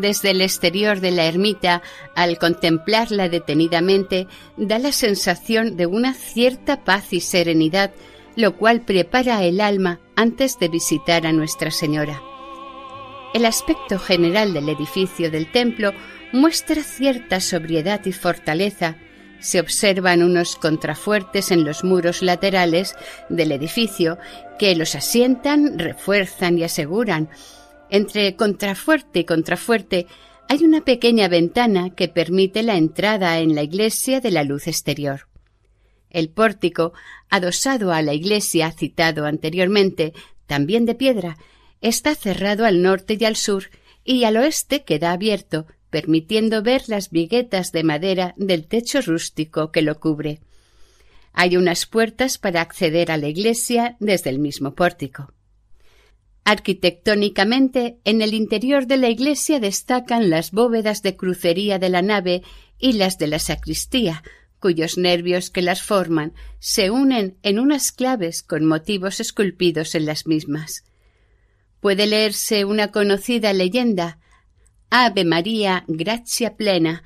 Desde 0.00 0.30
el 0.30 0.40
exterior 0.40 1.00
de 1.00 1.10
la 1.10 1.26
ermita, 1.26 1.82
al 2.14 2.38
contemplarla 2.38 3.28
detenidamente, 3.28 4.26
da 4.56 4.78
la 4.78 4.92
sensación 4.92 5.76
de 5.76 5.86
una 5.86 6.14
cierta 6.14 6.84
paz 6.84 7.12
y 7.12 7.20
serenidad, 7.20 7.92
lo 8.36 8.56
cual 8.56 8.80
prepara 8.80 9.44
el 9.44 9.60
alma 9.60 10.00
antes 10.16 10.58
de 10.58 10.68
visitar 10.68 11.26
a 11.26 11.32
Nuestra 11.32 11.70
Señora. 11.70 12.20
El 13.34 13.46
aspecto 13.46 13.98
general 13.98 14.54
del 14.54 14.68
edificio 14.68 15.30
del 15.30 15.50
templo 15.50 15.92
muestra 16.32 16.82
cierta 16.82 17.40
sobriedad 17.40 18.00
y 18.04 18.12
fortaleza. 18.12 18.96
Se 19.40 19.60
observan 19.60 20.22
unos 20.22 20.56
contrafuertes 20.56 21.50
en 21.50 21.64
los 21.64 21.84
muros 21.84 22.22
laterales 22.22 22.94
del 23.28 23.52
edificio 23.52 24.18
que 24.58 24.74
los 24.74 24.94
asientan, 24.94 25.78
refuerzan 25.78 26.58
y 26.58 26.64
aseguran, 26.64 27.28
entre 27.90 28.36
contrafuerte 28.36 29.20
y 29.20 29.24
contrafuerte 29.24 30.06
hay 30.48 30.64
una 30.64 30.84
pequeña 30.84 31.28
ventana 31.28 31.90
que 31.90 32.08
permite 32.08 32.62
la 32.62 32.76
entrada 32.76 33.38
en 33.38 33.54
la 33.54 33.62
iglesia 33.62 34.20
de 34.20 34.30
la 34.30 34.44
luz 34.44 34.66
exterior. 34.66 35.28
El 36.10 36.28
pórtico, 36.28 36.92
adosado 37.28 37.92
a 37.92 38.02
la 38.02 38.14
iglesia 38.14 38.70
citado 38.70 39.26
anteriormente, 39.26 40.12
también 40.46 40.86
de 40.86 40.94
piedra, 40.94 41.38
está 41.80 42.14
cerrado 42.14 42.64
al 42.64 42.82
norte 42.82 43.16
y 43.18 43.24
al 43.24 43.36
sur 43.36 43.64
y 44.04 44.24
al 44.24 44.36
oeste 44.36 44.84
queda 44.84 45.12
abierto, 45.12 45.66
permitiendo 45.90 46.62
ver 46.62 46.82
las 46.88 47.10
viguetas 47.10 47.72
de 47.72 47.84
madera 47.84 48.34
del 48.36 48.66
techo 48.66 49.00
rústico 49.00 49.72
que 49.72 49.82
lo 49.82 49.98
cubre. 49.98 50.40
Hay 51.32 51.56
unas 51.56 51.86
puertas 51.86 52.38
para 52.38 52.60
acceder 52.60 53.10
a 53.10 53.16
la 53.16 53.28
iglesia 53.28 53.96
desde 53.98 54.30
el 54.30 54.38
mismo 54.38 54.74
pórtico. 54.74 55.32
Arquitectónicamente, 56.44 57.98
en 58.04 58.20
el 58.20 58.34
interior 58.34 58.86
de 58.86 58.98
la 58.98 59.08
iglesia 59.08 59.60
destacan 59.60 60.28
las 60.28 60.50
bóvedas 60.50 61.00
de 61.02 61.16
crucería 61.16 61.78
de 61.78 61.88
la 61.88 62.02
nave 62.02 62.42
y 62.78 62.92
las 62.92 63.16
de 63.16 63.28
la 63.28 63.38
sacristía, 63.38 64.22
cuyos 64.60 64.98
nervios 64.98 65.48
que 65.50 65.62
las 65.62 65.80
forman 65.80 66.34
se 66.58 66.90
unen 66.90 67.38
en 67.42 67.58
unas 67.58 67.92
claves 67.92 68.42
con 68.42 68.66
motivos 68.66 69.20
esculpidos 69.20 69.94
en 69.94 70.04
las 70.04 70.26
mismas. 70.26 70.84
Puede 71.80 72.06
leerse 72.06 72.66
una 72.66 72.90
conocida 72.90 73.54
leyenda 73.54 74.18
Ave 74.90 75.24
María, 75.24 75.84
gracia 75.88 76.56
plena, 76.56 77.04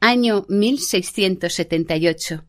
año 0.00 0.46
1678 0.48 2.44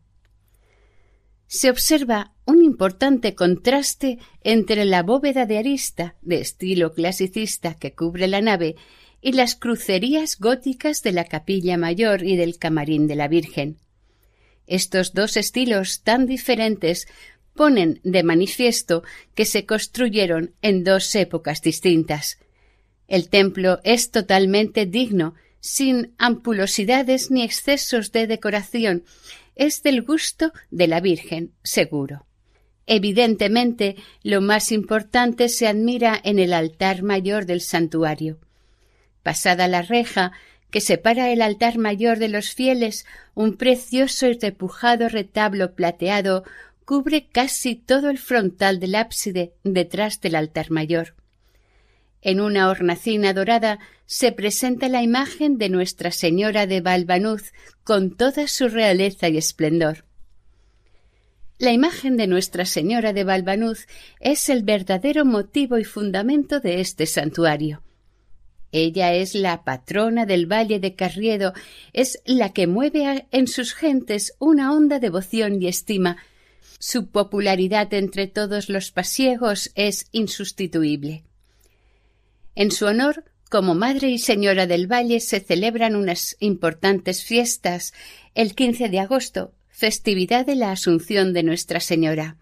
se 1.52 1.68
observa 1.68 2.32
un 2.46 2.62
importante 2.64 3.34
contraste 3.34 4.18
entre 4.42 4.86
la 4.86 5.02
bóveda 5.02 5.44
de 5.44 5.58
arista 5.58 6.14
de 6.22 6.40
estilo 6.40 6.94
clasicista 6.94 7.74
que 7.74 7.92
cubre 7.92 8.26
la 8.26 8.40
nave 8.40 8.74
y 9.20 9.32
las 9.32 9.54
crucerías 9.54 10.38
góticas 10.38 11.02
de 11.02 11.12
la 11.12 11.26
capilla 11.26 11.76
mayor 11.76 12.24
y 12.24 12.36
del 12.36 12.56
camarín 12.56 13.06
de 13.06 13.16
la 13.16 13.28
Virgen. 13.28 13.76
Estos 14.66 15.12
dos 15.12 15.36
estilos 15.36 16.00
tan 16.02 16.24
diferentes 16.24 17.06
ponen 17.54 18.00
de 18.02 18.22
manifiesto 18.22 19.02
que 19.34 19.44
se 19.44 19.66
construyeron 19.66 20.54
en 20.62 20.84
dos 20.84 21.14
épocas 21.14 21.60
distintas. 21.60 22.38
El 23.08 23.28
templo 23.28 23.78
es 23.84 24.10
totalmente 24.10 24.86
digno, 24.86 25.34
sin 25.60 26.14
ampulosidades 26.16 27.30
ni 27.30 27.42
excesos 27.42 28.10
de 28.10 28.26
decoración, 28.26 29.04
es 29.54 29.82
del 29.82 30.02
gusto 30.02 30.52
de 30.70 30.86
la 30.86 31.00
Virgen, 31.00 31.52
seguro. 31.62 32.26
Evidentemente, 32.86 33.96
lo 34.22 34.40
más 34.40 34.72
importante 34.72 35.48
se 35.48 35.66
admira 35.66 36.20
en 36.22 36.38
el 36.38 36.52
altar 36.52 37.02
mayor 37.02 37.46
del 37.46 37.60
santuario. 37.60 38.38
Pasada 39.22 39.68
la 39.68 39.82
reja 39.82 40.32
que 40.70 40.80
separa 40.80 41.30
el 41.30 41.42
altar 41.42 41.78
mayor 41.78 42.18
de 42.18 42.28
los 42.28 42.54
fieles, 42.54 43.06
un 43.34 43.56
precioso 43.56 44.26
y 44.26 44.38
repujado 44.38 45.08
retablo 45.08 45.74
plateado 45.74 46.44
cubre 46.84 47.28
casi 47.28 47.76
todo 47.76 48.10
el 48.10 48.18
frontal 48.18 48.80
del 48.80 48.94
ábside 48.94 49.52
detrás 49.62 50.20
del 50.20 50.34
altar 50.34 50.70
mayor. 50.70 51.14
En 52.22 52.40
una 52.40 52.70
hornacina 52.70 53.34
dorada 53.34 53.80
se 54.06 54.30
presenta 54.30 54.88
la 54.88 55.02
imagen 55.02 55.58
de 55.58 55.68
Nuestra 55.68 56.12
Señora 56.12 56.68
de 56.68 56.80
Balbanuz 56.80 57.52
con 57.82 58.16
toda 58.16 58.46
su 58.46 58.68
realeza 58.68 59.28
y 59.28 59.36
esplendor. 59.36 60.04
La 61.58 61.72
imagen 61.72 62.16
de 62.16 62.28
Nuestra 62.28 62.64
Señora 62.64 63.12
de 63.12 63.24
Balbanuz 63.24 63.86
es 64.20 64.48
el 64.48 64.62
verdadero 64.62 65.24
motivo 65.24 65.78
y 65.78 65.84
fundamento 65.84 66.60
de 66.60 66.80
este 66.80 67.06
santuario. 67.06 67.82
Ella 68.70 69.14
es 69.14 69.34
la 69.34 69.64
patrona 69.64 70.24
del 70.24 70.50
Valle 70.50 70.78
de 70.78 70.94
Carriedo, 70.94 71.52
es 71.92 72.22
la 72.24 72.52
que 72.52 72.66
mueve 72.66 73.26
en 73.32 73.46
sus 73.48 73.74
gentes 73.74 74.34
una 74.38 74.72
honda 74.72 74.98
devoción 74.98 75.60
y 75.60 75.66
estima. 75.66 76.18
Su 76.78 77.08
popularidad 77.08 77.92
entre 77.94 78.28
todos 78.28 78.68
los 78.68 78.92
pasiegos 78.92 79.72
es 79.74 80.06
insustituible. 80.12 81.24
En 82.54 82.70
su 82.70 82.86
honor, 82.86 83.24
como 83.50 83.74
Madre 83.74 84.10
y 84.10 84.18
Señora 84.18 84.66
del 84.66 84.90
Valle, 84.90 85.20
se 85.20 85.40
celebran 85.40 85.96
unas 85.96 86.36
importantes 86.40 87.24
fiestas 87.24 87.92
el 88.34 88.54
15 88.54 88.88
de 88.88 89.00
agosto, 89.00 89.52
festividad 89.68 90.46
de 90.46 90.56
la 90.56 90.72
Asunción 90.72 91.32
de 91.32 91.42
Nuestra 91.42 91.80
Señora. 91.80 92.36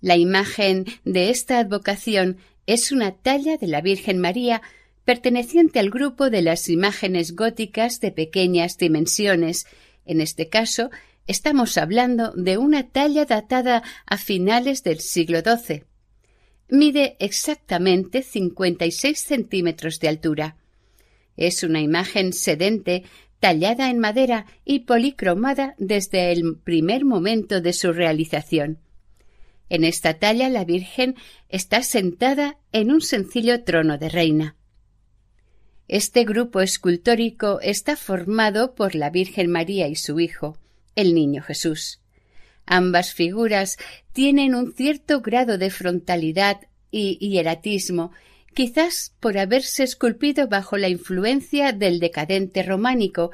La 0.00 0.16
imagen 0.16 0.86
de 1.04 1.30
esta 1.30 1.58
advocación 1.58 2.38
es 2.66 2.90
una 2.90 3.12
talla 3.12 3.56
de 3.56 3.66
la 3.68 3.80
Virgen 3.80 4.18
María 4.18 4.62
perteneciente 5.04 5.78
al 5.78 5.90
grupo 5.90 6.30
de 6.30 6.42
las 6.42 6.68
imágenes 6.68 7.34
góticas 7.34 8.00
de 8.00 8.12
pequeñas 8.12 8.78
dimensiones. 8.78 9.66
En 10.04 10.20
este 10.20 10.48
caso, 10.48 10.90
estamos 11.26 11.76
hablando 11.76 12.32
de 12.32 12.58
una 12.58 12.88
talla 12.88 13.24
datada 13.24 13.82
a 14.06 14.16
finales 14.16 14.82
del 14.82 15.00
siglo 15.00 15.40
XII. 15.40 15.84
Mide 16.74 17.16
exactamente 17.18 18.22
56 18.22 19.18
centímetros 19.18 20.00
de 20.00 20.08
altura. 20.08 20.56
Es 21.36 21.64
una 21.64 21.82
imagen 21.82 22.32
sedente 22.32 23.04
tallada 23.40 23.90
en 23.90 23.98
madera 23.98 24.46
y 24.64 24.78
policromada 24.86 25.74
desde 25.76 26.32
el 26.32 26.56
primer 26.56 27.04
momento 27.04 27.60
de 27.60 27.74
su 27.74 27.92
realización. 27.92 28.78
En 29.68 29.84
esta 29.84 30.14
talla 30.14 30.48
la 30.48 30.64
Virgen 30.64 31.14
está 31.50 31.82
sentada 31.82 32.56
en 32.72 32.90
un 32.90 33.02
sencillo 33.02 33.64
trono 33.64 33.98
de 33.98 34.08
reina. 34.08 34.56
Este 35.88 36.24
grupo 36.24 36.62
escultórico 36.62 37.60
está 37.60 37.96
formado 37.96 38.74
por 38.74 38.94
la 38.94 39.10
Virgen 39.10 39.50
María 39.50 39.88
y 39.88 39.94
su 39.96 40.18
Hijo, 40.20 40.56
el 40.96 41.12
Niño 41.12 41.42
Jesús. 41.42 42.01
Ambas 42.66 43.12
figuras 43.12 43.76
tienen 44.12 44.54
un 44.54 44.72
cierto 44.72 45.20
grado 45.20 45.58
de 45.58 45.70
frontalidad 45.70 46.60
y 46.90 47.16
hieratismo, 47.18 48.12
quizás 48.54 49.14
por 49.20 49.38
haberse 49.38 49.82
esculpido 49.82 50.48
bajo 50.48 50.76
la 50.76 50.88
influencia 50.88 51.72
del 51.72 52.00
decadente 52.00 52.62
románico. 52.62 53.30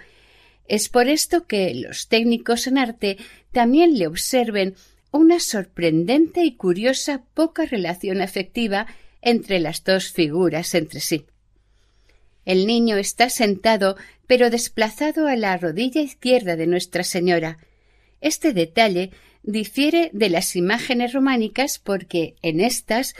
Es 0.66 0.88
por 0.88 1.08
esto 1.08 1.46
que 1.46 1.74
los 1.74 2.08
técnicos 2.08 2.66
en 2.66 2.78
arte 2.78 3.18
también 3.52 3.98
le 3.98 4.06
observen 4.06 4.74
una 5.10 5.40
sorprendente 5.40 6.44
y 6.44 6.56
curiosa 6.56 7.24
poca 7.34 7.64
relación 7.64 8.20
afectiva 8.20 8.86
entre 9.22 9.58
las 9.58 9.84
dos 9.84 10.12
figuras 10.12 10.74
entre 10.74 11.00
sí. 11.00 11.24
El 12.44 12.66
niño 12.66 12.96
está 12.96 13.28
sentado, 13.28 13.96
pero 14.26 14.50
desplazado 14.50 15.26
a 15.26 15.36
la 15.36 15.56
rodilla 15.56 16.00
izquierda 16.00 16.56
de 16.56 16.66
Nuestra 16.66 17.04
Señora. 17.04 17.58
Este 18.20 18.52
detalle 18.52 19.10
difiere 19.42 20.10
de 20.12 20.30
las 20.30 20.56
imágenes 20.56 21.12
románicas 21.12 21.78
porque 21.78 22.36
en 22.42 22.60
estas 22.60 23.14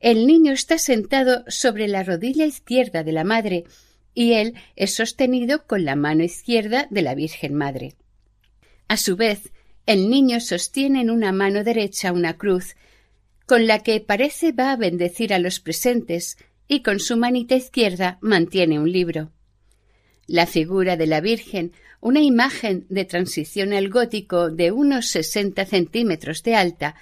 el 0.00 0.26
niño 0.26 0.52
está 0.52 0.78
sentado 0.78 1.44
sobre 1.48 1.88
la 1.88 2.04
rodilla 2.04 2.46
izquierda 2.46 3.02
de 3.02 3.12
la 3.12 3.24
madre 3.24 3.64
y 4.14 4.32
él 4.32 4.54
es 4.76 4.94
sostenido 4.94 5.66
con 5.66 5.84
la 5.84 5.96
mano 5.96 6.24
izquierda 6.24 6.88
de 6.90 7.02
la 7.02 7.14
Virgen 7.14 7.54
Madre. 7.54 7.94
A 8.88 8.96
su 8.96 9.16
vez, 9.16 9.52
el 9.86 10.10
niño 10.10 10.40
sostiene 10.40 11.00
en 11.00 11.10
una 11.10 11.32
mano 11.32 11.62
derecha 11.62 12.12
una 12.12 12.36
cruz, 12.36 12.76
con 13.46 13.66
la 13.66 13.82
que 13.82 14.00
parece 14.00 14.52
va 14.52 14.72
a 14.72 14.76
bendecir 14.76 15.32
a 15.32 15.38
los 15.38 15.60
presentes, 15.60 16.36
y 16.66 16.82
con 16.82 17.00
su 17.00 17.16
manita 17.16 17.54
izquierda 17.54 18.18
mantiene 18.20 18.78
un 18.78 18.90
libro. 18.90 19.32
La 20.28 20.46
figura 20.46 20.98
de 20.98 21.06
la 21.06 21.22
Virgen, 21.22 21.72
una 22.00 22.20
imagen 22.20 22.84
de 22.90 23.06
transición 23.06 23.72
al 23.72 23.88
gótico 23.88 24.50
de 24.50 24.70
unos 24.70 25.06
sesenta 25.06 25.64
centímetros 25.64 26.42
de 26.42 26.54
alta, 26.54 26.94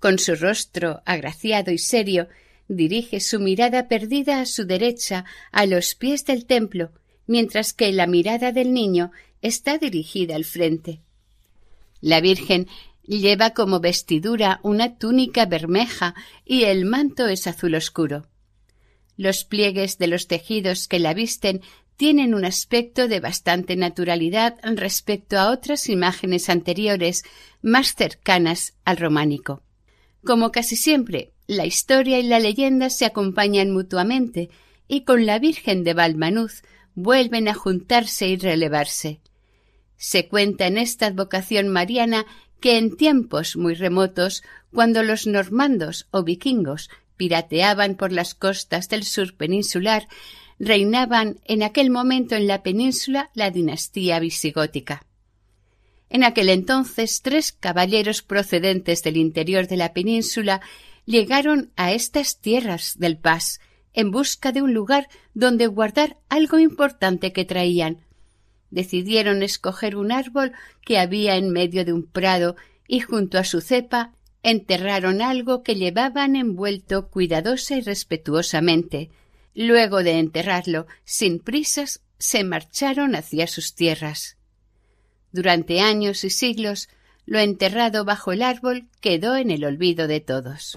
con 0.00 0.18
su 0.18 0.34
rostro 0.34 1.00
agraciado 1.06 1.70
y 1.70 1.78
serio, 1.78 2.26
dirige 2.66 3.20
su 3.20 3.38
mirada 3.38 3.86
perdida 3.86 4.40
a 4.40 4.46
su 4.46 4.64
derecha 4.66 5.24
a 5.52 5.64
los 5.64 5.94
pies 5.94 6.24
del 6.24 6.44
templo, 6.44 6.90
mientras 7.28 7.72
que 7.72 7.92
la 7.92 8.08
mirada 8.08 8.50
del 8.50 8.74
niño 8.74 9.12
está 9.42 9.78
dirigida 9.78 10.34
al 10.34 10.44
frente. 10.44 11.00
La 12.00 12.20
Virgen 12.20 12.66
lleva 13.06 13.50
como 13.50 13.78
vestidura 13.78 14.58
una 14.64 14.98
túnica 14.98 15.46
bermeja 15.46 16.16
y 16.44 16.64
el 16.64 16.84
manto 16.84 17.28
es 17.28 17.46
azul 17.46 17.76
oscuro. 17.76 18.26
Los 19.16 19.44
pliegues 19.44 19.98
de 19.98 20.08
los 20.08 20.26
tejidos 20.26 20.88
que 20.88 20.98
la 20.98 21.14
visten 21.14 21.60
tienen 22.02 22.34
un 22.34 22.44
aspecto 22.44 23.06
de 23.06 23.20
bastante 23.20 23.76
naturalidad 23.76 24.56
respecto 24.64 25.38
a 25.38 25.52
otras 25.52 25.88
imágenes 25.88 26.48
anteriores 26.48 27.22
más 27.62 27.94
cercanas 27.94 28.74
al 28.84 28.96
románico. 28.96 29.62
Como 30.24 30.50
casi 30.50 30.74
siempre, 30.74 31.30
la 31.46 31.64
historia 31.64 32.18
y 32.18 32.24
la 32.24 32.40
leyenda 32.40 32.90
se 32.90 33.04
acompañan 33.04 33.70
mutuamente 33.70 34.50
y 34.88 35.04
con 35.04 35.26
la 35.26 35.38
Virgen 35.38 35.84
de 35.84 35.94
Valmanuz 35.94 36.64
vuelven 36.96 37.46
a 37.46 37.54
juntarse 37.54 38.26
y 38.26 38.36
relevarse. 38.36 39.20
Se 39.96 40.26
cuenta 40.26 40.66
en 40.66 40.78
esta 40.78 41.06
advocación 41.06 41.68
mariana 41.68 42.26
que 42.60 42.78
en 42.78 42.96
tiempos 42.96 43.56
muy 43.56 43.74
remotos, 43.74 44.42
cuando 44.72 45.04
los 45.04 45.28
normandos 45.28 46.08
o 46.10 46.24
vikingos 46.24 46.90
pirateaban 47.16 47.94
por 47.94 48.10
las 48.10 48.34
costas 48.34 48.88
del 48.88 49.04
sur 49.04 49.36
peninsular, 49.36 50.08
reinaban 50.58 51.40
en 51.44 51.62
aquel 51.62 51.90
momento 51.90 52.34
en 52.34 52.46
la 52.46 52.62
península 52.62 53.30
la 53.34 53.50
dinastía 53.50 54.18
visigótica. 54.18 55.04
En 56.08 56.24
aquel 56.24 56.50
entonces 56.50 57.22
tres 57.22 57.52
caballeros 57.52 58.22
procedentes 58.22 59.02
del 59.02 59.16
interior 59.16 59.66
de 59.66 59.76
la 59.78 59.92
península 59.92 60.60
llegaron 61.06 61.72
a 61.76 61.92
estas 61.92 62.38
tierras 62.38 62.98
del 62.98 63.16
Pas 63.16 63.60
en 63.94 64.10
busca 64.10 64.52
de 64.52 64.62
un 64.62 64.74
lugar 64.74 65.08
donde 65.34 65.66
guardar 65.66 66.18
algo 66.28 66.58
importante 66.58 67.32
que 67.32 67.44
traían. 67.44 68.04
Decidieron 68.70 69.42
escoger 69.42 69.96
un 69.96 70.12
árbol 70.12 70.52
que 70.84 70.98
había 70.98 71.36
en 71.36 71.50
medio 71.50 71.84
de 71.84 71.92
un 71.92 72.06
prado 72.06 72.56
y 72.86 73.00
junto 73.00 73.38
a 73.38 73.44
su 73.44 73.60
cepa 73.60 74.12
enterraron 74.42 75.22
algo 75.22 75.62
que 75.62 75.76
llevaban 75.76 76.36
envuelto 76.36 77.08
cuidadosa 77.08 77.76
y 77.76 77.80
respetuosamente. 77.80 79.10
Luego 79.54 80.02
de 80.02 80.18
enterrarlo, 80.18 80.86
sin 81.04 81.38
prisas, 81.38 82.00
se 82.18 82.44
marcharon 82.44 83.14
hacia 83.14 83.46
sus 83.46 83.74
tierras. 83.74 84.36
Durante 85.32 85.80
años 85.80 86.24
y 86.24 86.30
siglos, 86.30 86.88
lo 87.26 87.38
enterrado 87.38 88.04
bajo 88.04 88.32
el 88.32 88.42
árbol 88.42 88.88
quedó 89.00 89.36
en 89.36 89.50
el 89.50 89.64
olvido 89.64 90.06
de 90.06 90.20
todos. 90.20 90.76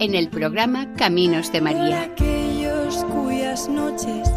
en 0.00 0.14
el 0.14 0.28
programa 0.28 0.92
Caminos 0.94 1.50
de 1.50 1.60
María. 1.60 2.02
aquellos 2.02 3.04
cuyas 3.04 3.68
noches 3.68 4.28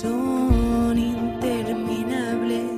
son 0.00 0.96
interminables 0.96 2.70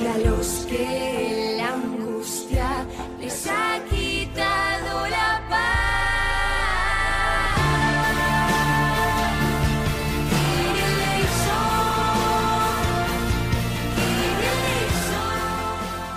y 0.00 0.06
a 0.06 0.18
los 0.30 0.66
que 0.68 1.56
la 1.58 1.74
angustia 1.74 2.86
les 3.20 3.46
ha 3.48 3.80
quitado 3.90 5.08
la 5.08 5.42
paz. 5.48 5.80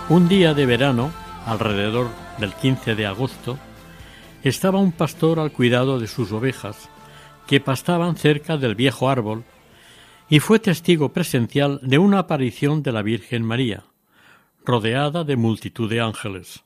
Un 0.09 0.27
día 0.27 0.53
de 0.53 0.65
verano, 0.67 1.11
alrededor 1.47 2.09
del 2.37 2.53
15 2.53 2.93
de 2.93 3.07
agosto, 3.07 3.57
estaba 4.43 4.79
un 4.79 4.91
pastor 4.91 5.39
al 5.39 5.51
cuidado 5.51 5.99
de 5.99 6.07
sus 6.07 6.31
ovejas, 6.31 6.89
que 7.47 7.59
pastaban 7.59 8.15
cerca 8.15 8.57
del 8.57 8.75
viejo 8.75 9.09
árbol, 9.09 9.43
y 10.29 10.39
fue 10.39 10.59
testigo 10.59 11.13
presencial 11.13 11.79
de 11.83 11.97
una 11.97 12.19
aparición 12.19 12.83
de 12.83 12.91
la 12.91 13.01
Virgen 13.01 13.43
María, 13.43 13.83
rodeada 14.65 15.23
de 15.23 15.35
multitud 15.35 15.89
de 15.89 16.01
ángeles. 16.01 16.63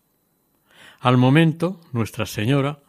Al 1.00 1.18
momento, 1.18 1.80
Nuestra 1.92 2.26
Señora 2.26 2.80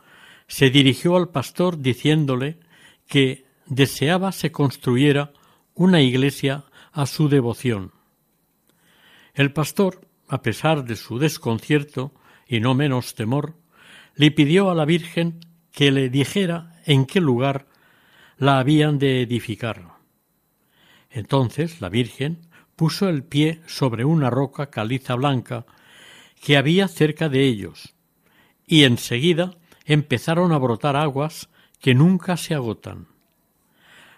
se 0.46 0.70
dirigió 0.70 1.16
al 1.16 1.28
pastor 1.28 1.78
diciéndole 1.78 2.58
que 3.06 3.46
deseaba 3.66 4.32
se 4.32 4.50
construyera 4.50 5.32
una 5.74 6.00
iglesia 6.00 6.64
a 6.92 7.06
su 7.06 7.28
devoción. 7.28 7.92
El 9.34 9.52
pastor, 9.52 10.00
a 10.26 10.42
pesar 10.42 10.84
de 10.84 10.96
su 10.96 11.18
desconcierto 11.18 12.12
y 12.46 12.60
no 12.60 12.74
menos 12.74 13.14
temor, 13.14 13.54
le 14.18 14.32
pidió 14.32 14.68
a 14.68 14.74
la 14.74 14.84
Virgen 14.84 15.38
que 15.70 15.92
le 15.92 16.10
dijera 16.10 16.80
en 16.84 17.06
qué 17.06 17.20
lugar 17.20 17.68
la 18.36 18.58
habían 18.58 18.98
de 18.98 19.22
edificar. 19.22 19.92
Entonces 21.08 21.80
la 21.80 21.88
Virgen 21.88 22.48
puso 22.74 23.08
el 23.08 23.22
pie 23.22 23.62
sobre 23.66 24.04
una 24.04 24.28
roca 24.28 24.70
caliza 24.70 25.14
blanca 25.14 25.66
que 26.42 26.56
había 26.56 26.88
cerca 26.88 27.28
de 27.28 27.44
ellos, 27.44 27.94
y 28.66 28.82
enseguida 28.82 29.56
empezaron 29.84 30.50
a 30.50 30.58
brotar 30.58 30.96
aguas 30.96 31.48
que 31.80 31.94
nunca 31.94 32.36
se 32.36 32.54
agotan. 32.54 33.06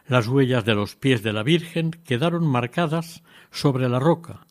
Las 0.06 0.28
huellas 0.28 0.64
de 0.64 0.74
los 0.74 0.96
pies 0.96 1.22
de 1.22 1.34
la 1.34 1.42
Virgen 1.42 1.90
quedaron 1.90 2.46
marcadas 2.46 3.22
sobre 3.50 3.86
la 3.90 3.98
roca. 3.98 4.46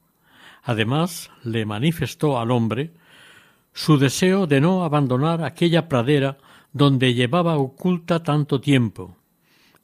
Además, 0.62 1.32
le 1.44 1.66
manifestó 1.66 2.40
al 2.40 2.52
hombre 2.52 2.94
su 3.80 3.98
deseo 3.98 4.46
de 4.46 4.60
no 4.60 4.84
abandonar 4.84 5.42
aquella 5.42 5.88
pradera 5.88 6.38
donde 6.74 7.13
llevaba 7.13 7.56
oculta 7.56 8.24
tanto 8.24 8.60
tiempo, 8.60 9.15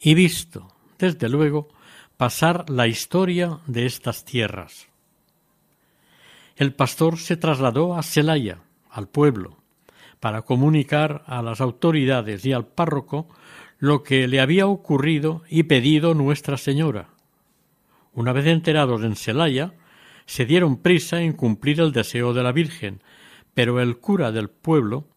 y 0.02 0.16
visto, 0.16 0.68
desde 1.00 1.30
luego, 1.30 1.70
pasar 2.18 2.70
la 2.70 2.88
historia 2.88 3.60
de 3.68 3.86
estas 3.86 4.26
tierras. 4.26 4.90
El 6.58 6.74
pastor 6.74 7.18
se 7.18 7.38
trasladó 7.38 7.96
a 7.96 8.04
Celaya, 8.04 8.60
al 8.90 9.08
pueblo, 9.08 9.60
para 10.20 10.42
comunicar 10.42 11.24
a 11.26 11.42
las 11.42 11.62
autoridades 11.62 12.46
y 12.46 12.52
al 12.52 12.68
párroco 12.68 13.30
lo 13.80 14.04
que 14.04 14.28
le 14.28 14.42
había 14.42 14.68
ocurrido 14.68 15.44
y 15.50 15.64
pedido 15.64 16.14
Nuestra 16.14 16.58
Señora. 16.58 17.12
Una 18.14 18.34
vez 18.34 18.48
enterados 18.48 19.04
en 19.04 19.16
Celaya, 19.16 19.72
se 20.26 20.46
dieron 20.46 20.82
prisa 20.82 21.22
en 21.22 21.32
cumplir 21.32 21.80
el 21.80 21.94
deseo 21.94 22.34
de 22.34 22.44
la 22.44 22.52
Virgen, 22.52 23.00
pero 23.56 23.82
el 23.82 23.98
cura 23.98 24.32
del 24.32 24.50
pueblo 24.50 25.08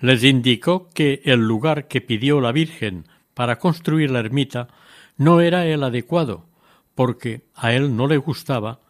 les 0.00 0.24
indicó 0.24 0.88
que 0.90 1.20
el 1.24 1.46
lugar 1.46 1.86
que 1.86 2.00
pidió 2.00 2.40
la 2.40 2.50
Virgen 2.50 3.04
para 3.34 3.58
construir 3.58 4.10
la 4.10 4.20
ermita 4.20 4.68
no 5.16 5.40
era 5.40 5.66
el 5.66 5.84
adecuado, 5.84 6.46
porque 6.94 7.44
a 7.54 7.72
él 7.72 7.94
no 7.94 8.06
le 8.06 8.16
gustaba 8.16 8.80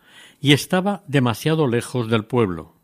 y 0.40 0.52
estaba 0.52 1.02
demasiado 1.06 1.66
lejos 1.66 2.08
del 2.08 2.24
pueblo. 2.24 2.74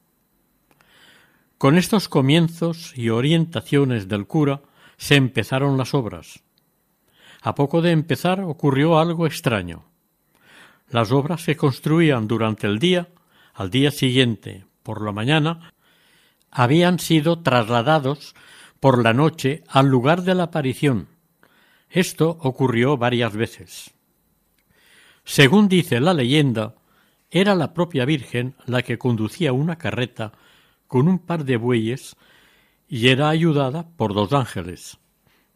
Con 1.58 1.78
estos 1.78 2.08
comienzos 2.08 2.92
y 2.96 3.10
orientaciones 3.10 4.08
del 4.08 4.26
cura 4.26 4.62
se 4.96 5.14
empezaron 5.14 5.78
las 5.78 5.94
obras. 5.94 6.42
A 7.40 7.54
poco 7.54 7.82
de 7.82 7.92
empezar 7.92 8.40
ocurrió 8.40 8.98
algo 8.98 9.26
extraño. 9.26 9.84
Las 10.88 11.12
obras 11.12 11.42
se 11.42 11.56
construían 11.56 12.26
durante 12.26 12.66
el 12.66 12.78
día, 12.78 13.08
al 13.54 13.70
día 13.70 13.90
siguiente, 13.90 14.64
por 14.84 15.04
la 15.04 15.10
mañana, 15.10 15.72
habían 16.52 17.00
sido 17.00 17.42
trasladados 17.42 18.36
por 18.78 19.02
la 19.02 19.12
noche 19.12 19.64
al 19.66 19.88
lugar 19.88 20.22
de 20.22 20.36
la 20.36 20.44
aparición. 20.44 21.08
Esto 21.90 22.38
ocurrió 22.40 22.96
varias 22.96 23.34
veces. 23.34 23.94
Según 25.24 25.68
dice 25.68 26.00
la 26.00 26.14
leyenda, 26.14 26.74
era 27.30 27.56
la 27.56 27.74
propia 27.74 28.04
Virgen 28.04 28.54
la 28.66 28.82
que 28.82 28.98
conducía 28.98 29.52
una 29.52 29.76
carreta 29.76 30.32
con 30.86 31.08
un 31.08 31.18
par 31.18 31.44
de 31.44 31.56
bueyes 31.56 32.14
y 32.86 33.08
era 33.08 33.30
ayudada 33.30 33.88
por 33.96 34.14
dos 34.14 34.32
ángeles. 34.32 34.98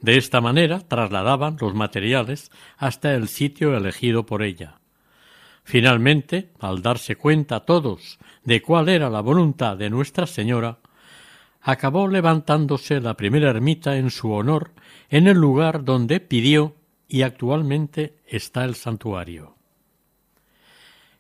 De 0.01 0.17
esta 0.17 0.41
manera 0.41 0.81
trasladaban 0.81 1.57
los 1.61 1.75
materiales 1.75 2.51
hasta 2.77 3.15
el 3.15 3.29
sitio 3.29 3.77
elegido 3.77 4.27
por 4.27 4.43
ella. 4.43 4.78
Finalmente, 5.69 6.49
al 6.61 6.81
darse 6.81 7.17
cuenta 7.17 7.61
todos 7.61 8.19
de 8.43 8.63
cuál 8.63 8.89
era 8.89 9.11
la 9.11 9.21
voluntad 9.21 9.77
de 9.77 9.91
Nuestra 9.91 10.27
Señora, 10.27 10.79
acabó 11.61 12.09
levantándose 12.09 13.03
la 13.03 13.13
primera 13.19 13.51
ermita 13.51 13.99
en 13.99 14.09
su 14.09 14.33
honor 14.33 14.73
en 15.11 15.27
el 15.29 15.37
lugar 15.37 15.85
donde 15.85 16.21
pidió 16.21 16.75
y 17.07 17.21
actualmente 17.21 18.17
está 18.27 18.65
el 18.65 18.77
santuario. 18.77 19.57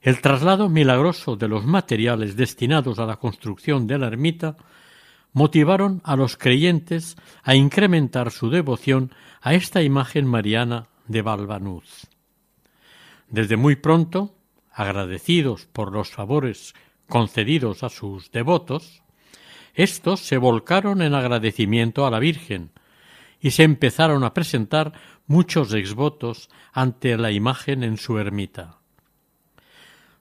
El 0.01 0.23
traslado 0.23 0.71
milagroso 0.71 1.37
de 1.37 1.47
los 1.47 1.67
materiales 1.67 2.35
destinados 2.35 2.99
a 2.99 3.05
la 3.05 3.17
construcción 3.17 3.87
de 3.87 3.99
la 3.99 4.07
ermita 4.07 4.57
motivaron 5.35 6.01
a 6.05 6.17
los 6.17 6.39
creyentes 6.39 7.17
a 7.43 7.55
incrementar 7.55 8.31
su 8.31 8.49
devoción 8.49 9.13
a 9.43 9.53
esta 9.53 9.83
imagen 9.83 10.25
mariana 10.25 10.89
de 11.07 11.21
Balbanuz. 11.21 12.07
Desde 13.29 13.59
muy 13.59 13.77
pronto, 13.77 14.38
agradecidos 14.79 15.67
por 15.67 15.93
los 15.93 16.11
favores 16.11 16.73
concedidos 17.09 17.83
a 17.83 17.89
sus 17.89 18.31
devotos, 18.31 19.03
estos 19.75 20.21
se 20.21 20.39
volcaron 20.39 21.03
en 21.03 21.15
agradecimiento 21.15 22.07
a 22.07 22.13
la 22.13 22.21
Virgen 22.21 22.71
y 23.41 23.51
se 23.51 23.65
empezaron 23.65 24.23
a 24.23 24.35
presentar 24.35 24.93
muchos 25.27 25.75
exvotos 25.75 26.49
ante 26.73 27.17
la 27.17 27.33
imagen 27.33 27.83
en 27.83 27.97
su 27.97 28.19
ermita. 28.19 28.79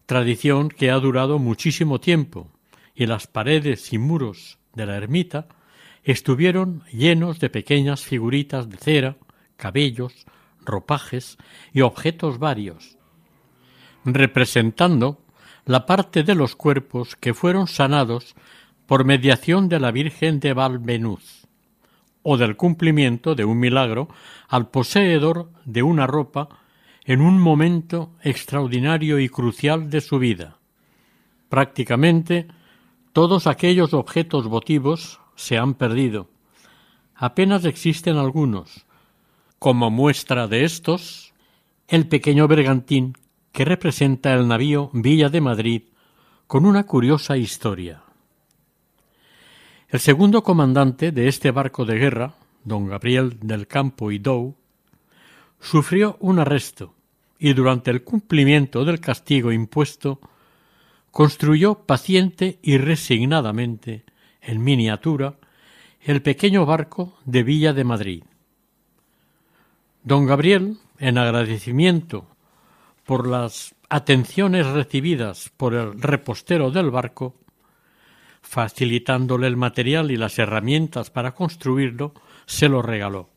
Tradición 0.07 0.69
que 0.69 0.89
ha 0.89 0.95
durado 0.95 1.37
muchísimo 1.37 1.99
tiempo 1.99 2.49
y 2.95 3.05
las 3.05 3.27
paredes 3.27 3.93
y 3.93 3.99
muros 3.99 4.57
de 4.73 4.87
la 4.87 4.97
ermita 4.97 5.49
estuvieron 6.03 6.83
llenos 6.91 7.39
de 7.39 7.51
pequeñas 7.51 8.01
figuritas 8.01 8.69
de 8.69 8.77
cera, 8.77 9.17
cabellos, 9.55 10.25
ropajes 10.65 11.37
y 11.73 11.81
objetos 11.81 12.39
varios, 12.39 12.96
representando 14.13 15.21
la 15.65 15.85
parte 15.85 16.23
de 16.23 16.35
los 16.35 16.55
cuerpos 16.55 17.15
que 17.15 17.33
fueron 17.33 17.67
sanados 17.67 18.35
por 18.85 19.03
mediación 19.03 19.67
de 19.67 19.79
la 19.79 19.91
Virgen 19.91 20.39
de 20.39 20.53
Valbenuz, 20.53 21.47
o 22.23 22.37
del 22.37 22.55
cumplimiento 22.55 23.35
de 23.35 23.45
un 23.45 23.59
milagro 23.59 24.09
al 24.47 24.69
poseedor 24.69 25.51
de 25.65 25.83
una 25.83 26.07
ropa 26.07 26.49
en 27.05 27.21
un 27.21 27.39
momento 27.39 28.11
extraordinario 28.21 29.19
y 29.19 29.29
crucial 29.29 29.89
de 29.89 30.01
su 30.01 30.19
vida. 30.19 30.57
Prácticamente 31.49 32.47
todos 33.13 33.47
aquellos 33.47 33.93
objetos 33.93 34.47
votivos 34.47 35.19
se 35.35 35.57
han 35.57 35.73
perdido. 35.73 36.29
Apenas 37.15 37.65
existen 37.65 38.17
algunos. 38.17 38.85
Como 39.57 39.89
muestra 39.89 40.47
de 40.47 40.65
estos, 40.65 41.33
el 41.87 42.07
pequeño 42.07 42.47
bergantín 42.47 43.17
que 43.57 43.65
representa 43.65 44.35
el 44.35 44.47
navío 44.47 44.91
Villa 44.93 45.29
de 45.29 45.41
Madrid 45.41 45.81
con 46.45 46.63
una 46.63 46.83
curiosa 46.83 47.37
historia. 47.37 48.03
El 49.89 49.99
segundo 49.99 50.43
comandante 50.43 51.11
de 51.11 51.27
este 51.27 51.49
barco 51.49 51.83
de 51.83 51.97
guerra, 51.97 52.35
don 52.63 52.85
Gabriel 52.85 53.39
del 53.41 53.65
Campo 53.65 54.11
y 54.11 54.19
Dou, 54.19 54.53
sufrió 55.59 56.17
un 56.19 56.37
arresto 56.37 56.93
y 57.39 57.53
durante 57.53 57.89
el 57.89 58.03
cumplimiento 58.03 58.85
del 58.85 58.99
castigo 58.99 59.51
impuesto 59.51 60.19
construyó 61.09 61.79
paciente 61.79 62.59
y 62.61 62.77
resignadamente, 62.77 64.03
en 64.39 64.63
miniatura, 64.63 65.33
el 66.01 66.21
pequeño 66.21 66.67
barco 66.67 67.17
de 67.25 67.41
Villa 67.41 67.73
de 67.73 67.83
Madrid. 67.83 68.23
Don 70.03 70.27
Gabriel, 70.27 70.77
en 70.99 71.17
agradecimiento 71.17 72.36
por 73.07 73.25
las 73.25 73.73
atenciones 73.89 74.67
recibidas 74.67 75.49
por 75.55 75.73
el 75.73 75.99
repostero 75.99 76.71
del 76.71 76.91
barco, 76.91 77.35
facilitándole 78.41 79.47
el 79.47 79.55
material 79.55 80.11
y 80.11 80.17
las 80.17 80.37
herramientas 80.37 81.09
para 81.09 81.33
construirlo, 81.33 82.13
se 82.45 82.67
lo 82.67 82.81
regaló. 82.81 83.29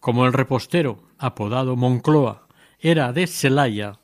Como 0.00 0.24
el 0.24 0.32
repostero, 0.32 1.02
apodado 1.18 1.76
Moncloa, 1.76 2.48
era 2.80 3.12
de 3.12 3.26
Celaya, 3.26 4.00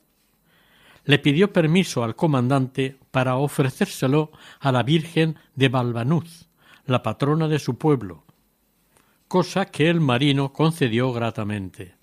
le 1.03 1.17
pidió 1.17 1.51
permiso 1.51 2.03
al 2.03 2.15
comandante 2.15 2.99
para 3.09 3.37
ofrecérselo 3.37 4.31
a 4.59 4.71
la 4.71 4.83
Virgen 4.83 5.39
de 5.55 5.69
Balbanuz, 5.69 6.47
la 6.85 7.01
patrona 7.01 7.47
de 7.47 7.57
su 7.57 7.75
pueblo, 7.79 8.23
cosa 9.27 9.65
que 9.65 9.89
el 9.89 9.99
marino 9.99 10.53
concedió 10.53 11.11
gratamente. 11.11 11.95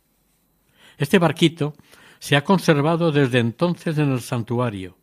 Este 0.99 1.21
barquito 1.21 1.75
se 2.19 2.37
ha 2.37 2.45
conservado 2.45 3.13
desde 3.13 3.39
entonces 3.39 3.99
en 3.99 4.13
el 4.13 4.21
santuario, 4.21 4.97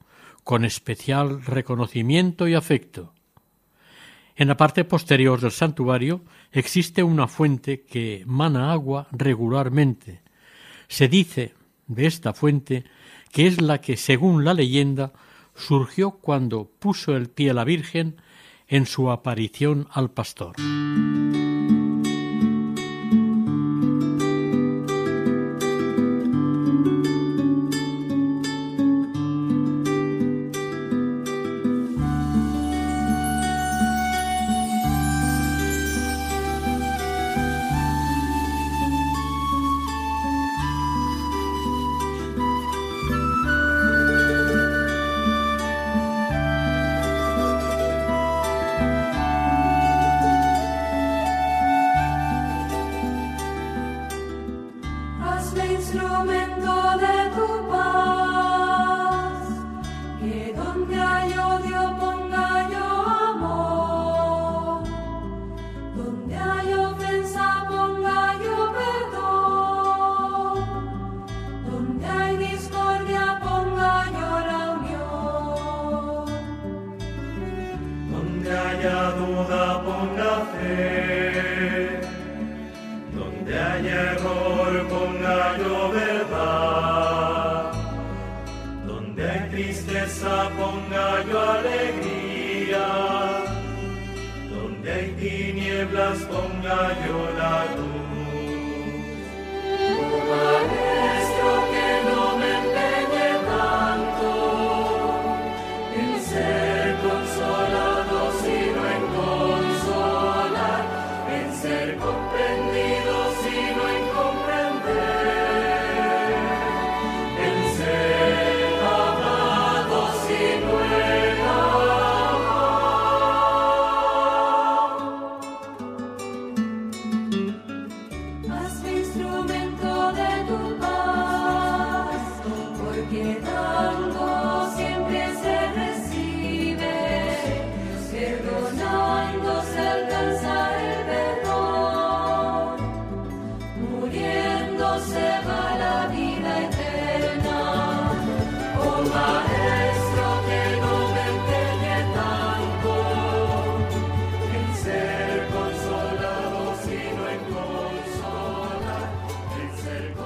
con 0.44 0.66
especial 0.66 1.44
reconocimiento 1.44 2.48
y 2.48 2.54
afecto. 2.54 3.14
En 4.36 4.50
la 4.50 4.58
parte 4.58 4.84
posterior 4.84 5.40
del 5.40 5.52
santuario 5.52 6.22
existe 6.52 7.04
una 7.04 7.28
fuente 7.28 7.84
que 7.84 8.24
mana 8.26 8.72
agua 8.72 9.08
regularmente. 9.12 10.22
Se 10.88 11.08
dice 11.08 11.54
de 11.88 12.06
esta 12.06 12.34
fuente 12.34 12.84
que 13.32 13.48
es 13.48 13.62
la 13.62 13.80
que, 13.80 13.98
según 13.98 14.44
la 14.44 14.54
leyenda, 14.54 15.14
surgió 15.56 16.12
cuando 16.12 16.70
puso 16.80 17.16
el 17.16 17.30
pie 17.30 17.54
la 17.54 17.64
Virgen 17.64 18.18
en 18.68 18.86
su 18.86 19.10
aparición 19.10 19.88
al 19.92 20.12
pastor. 20.12 20.56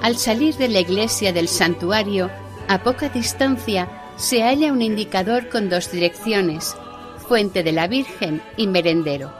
Al 0.01 0.17
salir 0.17 0.55
de 0.55 0.69
la 0.69 0.79
iglesia 0.79 1.33
del 1.33 1.47
santuario, 1.47 2.29
a 2.67 2.83
poca 2.83 3.09
distancia 3.09 3.89
se 4.15 4.43
halla 4.43 4.71
un 4.71 4.81
indicador 4.81 5.49
con 5.49 5.69
dos 5.69 5.91
direcciones, 5.91 6.75
Fuente 7.27 7.63
de 7.63 7.71
la 7.71 7.87
Virgen 7.87 8.41
y 8.57 8.67
Merendero. 8.67 9.33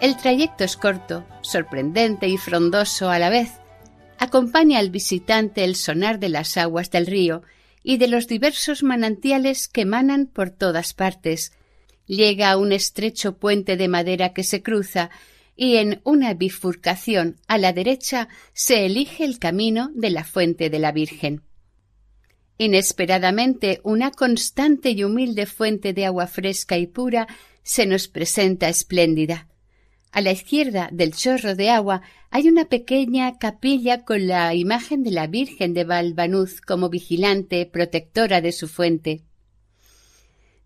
El 0.00 0.16
trayecto 0.16 0.64
es 0.64 0.76
corto, 0.76 1.24
sorprendente 1.42 2.28
y 2.28 2.38
frondoso 2.38 3.10
a 3.10 3.18
la 3.18 3.30
vez. 3.30 3.50
Acompaña 4.18 4.78
al 4.78 4.90
visitante 4.90 5.64
el 5.64 5.74
sonar 5.74 6.18
de 6.18 6.28
las 6.28 6.56
aguas 6.56 6.90
del 6.90 7.06
río 7.06 7.42
y 7.82 7.98
de 7.98 8.08
los 8.08 8.26
diversos 8.26 8.82
manantiales 8.82 9.68
que 9.68 9.84
manan 9.84 10.26
por 10.26 10.50
todas 10.50 10.94
partes. 10.94 11.52
Llega 12.06 12.50
a 12.50 12.56
un 12.56 12.72
estrecho 12.72 13.36
puente 13.36 13.76
de 13.76 13.88
madera 13.88 14.32
que 14.32 14.44
se 14.44 14.62
cruza 14.62 15.10
y 15.60 15.78
en 15.78 16.00
una 16.04 16.34
bifurcación 16.34 17.36
a 17.48 17.58
la 17.58 17.72
derecha 17.72 18.28
se 18.52 18.86
elige 18.86 19.24
el 19.24 19.40
camino 19.40 19.90
de 19.92 20.10
la 20.10 20.22
fuente 20.22 20.70
de 20.70 20.78
la 20.78 20.92
Virgen. 20.92 21.42
Inesperadamente, 22.58 23.80
una 23.82 24.12
constante 24.12 24.90
y 24.90 25.02
humilde 25.02 25.46
fuente 25.46 25.92
de 25.92 26.06
agua 26.06 26.28
fresca 26.28 26.78
y 26.78 26.86
pura 26.86 27.26
se 27.64 27.86
nos 27.86 28.06
presenta 28.06 28.68
espléndida. 28.68 29.48
A 30.12 30.20
la 30.20 30.30
izquierda 30.30 30.90
del 30.92 31.12
chorro 31.12 31.56
de 31.56 31.70
agua 31.70 32.02
hay 32.30 32.46
una 32.46 32.66
pequeña 32.66 33.36
capilla 33.38 34.04
con 34.04 34.28
la 34.28 34.54
imagen 34.54 35.02
de 35.02 35.10
la 35.10 35.26
Virgen 35.26 35.74
de 35.74 35.82
Valvanuz 35.82 36.60
como 36.60 36.88
vigilante, 36.88 37.66
protectora 37.66 38.40
de 38.40 38.52
su 38.52 38.68
fuente. 38.68 39.22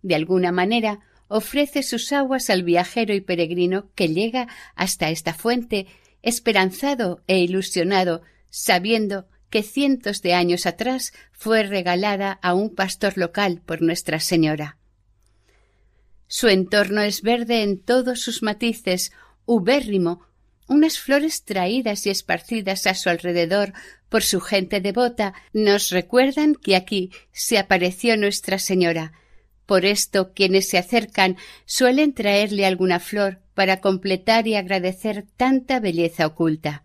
De 0.03 0.15
alguna 0.15 0.53
manera, 0.53 1.01
ofrece 1.33 1.83
sus 1.83 2.13
aguas 2.13 2.51
al 2.51 2.63
viajero 2.63 3.15
y 3.15 3.23
peregrino 3.23 3.91
que 3.95 4.09
llega 4.09 4.49
hasta 4.75 5.09
esta 5.09 5.33
fuente, 5.33 5.87
esperanzado 6.21 7.23
e 7.27 7.39
ilusionado, 7.39 8.21
sabiendo 8.51 9.27
que 9.49 9.63
cientos 9.63 10.21
de 10.21 10.35
años 10.35 10.67
atrás 10.67 11.15
fue 11.33 11.63
regalada 11.63 12.39
a 12.43 12.53
un 12.53 12.75
pastor 12.75 13.17
local 13.17 13.63
por 13.65 13.81
Nuestra 13.81 14.21
Señora. 14.21 14.77
Su 16.27 16.49
entorno 16.49 17.01
es 17.01 17.23
verde 17.23 17.63
en 17.63 17.79
todos 17.81 18.21
sus 18.21 18.43
matices, 18.43 19.13
ubérrimo, 19.47 20.27
unas 20.69 20.99
flores 20.99 21.45
traídas 21.45 22.07
y 22.07 22.11
esparcidas 22.11 22.87
a 22.87 22.95
su 22.95 23.09
alrededor 23.09 23.73
por 24.11 24.23
su 24.23 24.41
gente 24.41 24.83
devota 24.83 25.33
nos 25.55 25.89
recuerdan 25.89 26.55
que 26.55 26.77
aquí 26.77 27.11
se 27.33 27.57
apareció 27.57 28.19
Nuestra 28.19 28.59
Señora. 28.59 29.13
Por 29.73 29.87
esto 29.87 30.35
quienes 30.35 30.69
se 30.69 30.77
acercan 30.77 31.39
suelen 31.65 32.13
traerle 32.13 32.67
alguna 32.67 33.01
flor 33.01 33.41
para 33.55 33.81
completar 33.81 34.47
y 34.47 34.55
agradecer 34.55 35.25
tanta 35.39 35.81
belleza 35.81 36.27
oculta. 36.27 36.85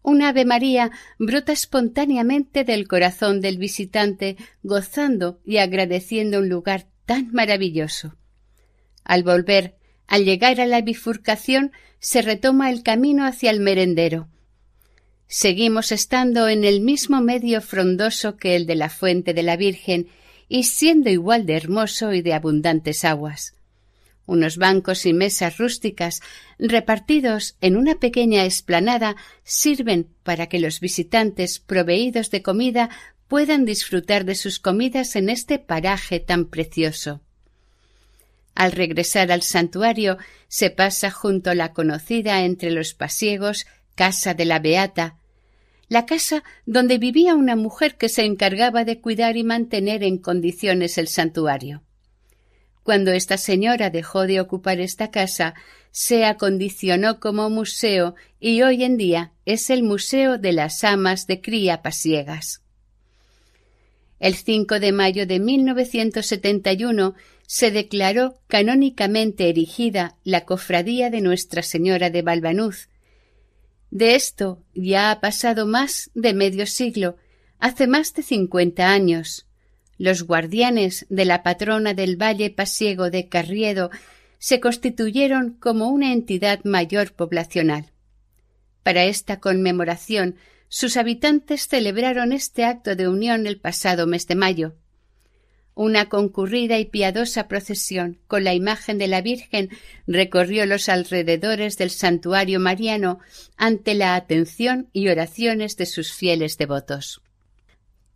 Un 0.00 0.22
Ave 0.22 0.44
María 0.44 0.92
brota 1.18 1.50
espontáneamente 1.52 2.62
del 2.62 2.86
corazón 2.86 3.40
del 3.40 3.58
visitante, 3.58 4.36
gozando 4.62 5.40
y 5.44 5.56
agradeciendo 5.56 6.38
un 6.38 6.48
lugar 6.48 6.86
tan 7.06 7.32
maravilloso. 7.32 8.14
Al 9.02 9.24
volver, 9.24 9.74
al 10.06 10.24
llegar 10.24 10.60
a 10.60 10.66
la 10.66 10.80
bifurcación, 10.80 11.72
se 11.98 12.22
retoma 12.22 12.70
el 12.70 12.84
camino 12.84 13.26
hacia 13.26 13.50
el 13.50 13.58
merendero. 13.58 14.28
Seguimos 15.26 15.90
estando 15.90 16.46
en 16.48 16.62
el 16.62 16.82
mismo 16.82 17.20
medio 17.20 17.60
frondoso 17.60 18.36
que 18.36 18.54
el 18.54 18.64
de 18.66 18.76
la 18.76 18.90
fuente 18.90 19.34
de 19.34 19.42
la 19.42 19.56
Virgen 19.56 20.06
y 20.48 20.64
siendo 20.64 21.10
igual 21.10 21.46
de 21.46 21.56
hermoso 21.56 22.12
y 22.12 22.22
de 22.22 22.34
abundantes 22.34 23.04
aguas. 23.04 23.54
Unos 24.26 24.56
bancos 24.56 25.04
y 25.04 25.12
mesas 25.12 25.58
rústicas 25.58 26.20
repartidos 26.58 27.56
en 27.60 27.76
una 27.76 27.96
pequeña 27.96 28.44
explanada 28.44 29.16
sirven 29.42 30.08
para 30.22 30.46
que 30.46 30.58
los 30.58 30.80
visitantes 30.80 31.58
proveídos 31.58 32.30
de 32.30 32.42
comida 32.42 32.88
puedan 33.28 33.64
disfrutar 33.64 34.24
de 34.24 34.34
sus 34.34 34.58
comidas 34.58 35.16
en 35.16 35.28
este 35.28 35.58
paraje 35.58 36.20
tan 36.20 36.46
precioso. 36.46 37.20
Al 38.54 38.72
regresar 38.72 39.32
al 39.32 39.42
santuario 39.42 40.16
se 40.48 40.70
pasa 40.70 41.10
junto 41.10 41.52
la 41.54 41.72
conocida 41.72 42.44
entre 42.44 42.70
los 42.70 42.94
pasiegos 42.94 43.66
casa 43.94 44.34
de 44.34 44.44
la 44.44 44.58
Beata, 44.58 45.16
la 45.94 46.06
casa 46.06 46.42
donde 46.66 46.98
vivía 46.98 47.36
una 47.36 47.54
mujer 47.54 47.96
que 47.96 48.08
se 48.08 48.24
encargaba 48.24 48.84
de 48.84 49.00
cuidar 49.00 49.36
y 49.36 49.44
mantener 49.44 50.02
en 50.02 50.18
condiciones 50.18 50.98
el 50.98 51.06
santuario. 51.06 51.84
Cuando 52.82 53.12
esta 53.12 53.38
señora 53.38 53.90
dejó 53.90 54.26
de 54.26 54.40
ocupar 54.40 54.80
esta 54.80 55.12
casa, 55.12 55.54
se 55.92 56.24
acondicionó 56.24 57.20
como 57.20 57.48
museo 57.48 58.16
y 58.40 58.62
hoy 58.62 58.82
en 58.82 58.96
día 58.96 59.30
es 59.46 59.70
el 59.70 59.84
Museo 59.84 60.36
de 60.36 60.52
las 60.52 60.82
Amas 60.82 61.28
de 61.28 61.40
Cría 61.40 61.80
Pasiegas. 61.80 62.62
El 64.18 64.34
5 64.34 64.80
de 64.80 64.90
mayo 64.90 65.28
de 65.28 65.38
1971 65.38 67.14
se 67.46 67.70
declaró 67.70 68.34
canónicamente 68.48 69.48
erigida 69.48 70.16
la 70.24 70.44
Cofradía 70.44 71.08
de 71.08 71.20
Nuestra 71.20 71.62
Señora 71.62 72.10
de 72.10 72.22
Valvanuz. 72.22 72.88
De 73.94 74.16
esto 74.16 74.60
ya 74.74 75.12
ha 75.12 75.20
pasado 75.20 75.66
más 75.66 76.10
de 76.14 76.34
medio 76.34 76.66
siglo, 76.66 77.16
hace 77.60 77.86
más 77.86 78.12
de 78.12 78.24
cincuenta 78.24 78.90
años. 78.90 79.46
Los 79.98 80.24
guardianes 80.24 81.06
de 81.10 81.24
la 81.24 81.44
patrona 81.44 81.94
del 81.94 82.20
Valle 82.20 82.50
Pasiego 82.50 83.10
de 83.10 83.28
Carriedo 83.28 83.90
se 84.38 84.58
constituyeron 84.58 85.52
como 85.60 85.90
una 85.90 86.12
entidad 86.12 86.58
mayor 86.64 87.12
poblacional. 87.12 87.92
Para 88.82 89.04
esta 89.04 89.38
conmemoración, 89.38 90.34
sus 90.66 90.96
habitantes 90.96 91.68
celebraron 91.68 92.32
este 92.32 92.64
acto 92.64 92.96
de 92.96 93.06
unión 93.06 93.46
el 93.46 93.60
pasado 93.60 94.08
mes 94.08 94.26
de 94.26 94.34
mayo. 94.34 94.74
Una 95.74 96.08
concurrida 96.08 96.78
y 96.78 96.84
piadosa 96.84 97.48
procesión 97.48 98.20
con 98.28 98.44
la 98.44 98.54
imagen 98.54 98.96
de 98.96 99.08
la 99.08 99.22
Virgen 99.22 99.70
recorrió 100.06 100.66
los 100.66 100.88
alrededores 100.88 101.76
del 101.76 101.90
santuario 101.90 102.60
mariano 102.60 103.18
ante 103.56 103.94
la 103.94 104.14
atención 104.14 104.88
y 104.92 105.08
oraciones 105.08 105.76
de 105.76 105.86
sus 105.86 106.12
fieles 106.12 106.58
devotos. 106.58 107.22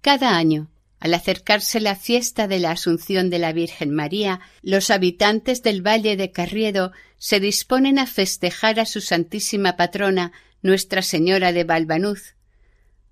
Cada 0.01 0.37
año, 0.37 0.71
al 1.01 1.15
acercarse 1.15 1.81
la 1.81 1.97
fiesta 1.97 2.47
de 2.47 2.61
la 2.61 2.73
Asunción 2.73 3.29
de 3.29 3.41
la 3.41 3.53
Virgen 3.53 3.91
María, 3.91 4.41
los 4.63 4.91
habitantes 4.91 5.63
del 5.63 5.85
Valle 5.85 6.17
de 6.17 6.31
Carriedo 6.31 6.93
se 7.17 7.41
disponen 7.41 7.99
a 7.99 8.07
festejar 8.07 8.79
a 8.79 8.87
su 8.87 9.01
Santísima 9.01 9.77
Patrona, 9.77 10.33
Nuestra 10.63 11.03
Señora 11.03 11.53
de 11.53 11.65
Valvanuz. 11.65 12.35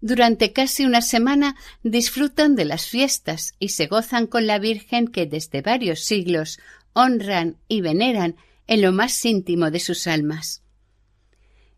Durante 0.07 0.53
casi 0.53 0.85
una 0.85 1.03
semana 1.03 1.57
disfrutan 1.83 2.55
de 2.55 2.65
las 2.65 2.87
fiestas 2.87 3.55
y 3.59 3.71
se 3.71 3.89
gozan 3.89 4.29
con 4.29 4.47
la 4.47 4.61
Virgen 4.61 5.09
que 5.09 5.27
desde 5.27 5.63
varios 5.63 6.05
siglos 6.05 6.61
honran 6.93 7.57
y 7.67 7.81
veneran 7.81 8.37
en 8.69 8.83
lo 8.83 8.93
más 8.93 9.25
íntimo 9.25 9.73
de 9.73 9.81
sus 9.81 10.07
almas. 10.07 10.63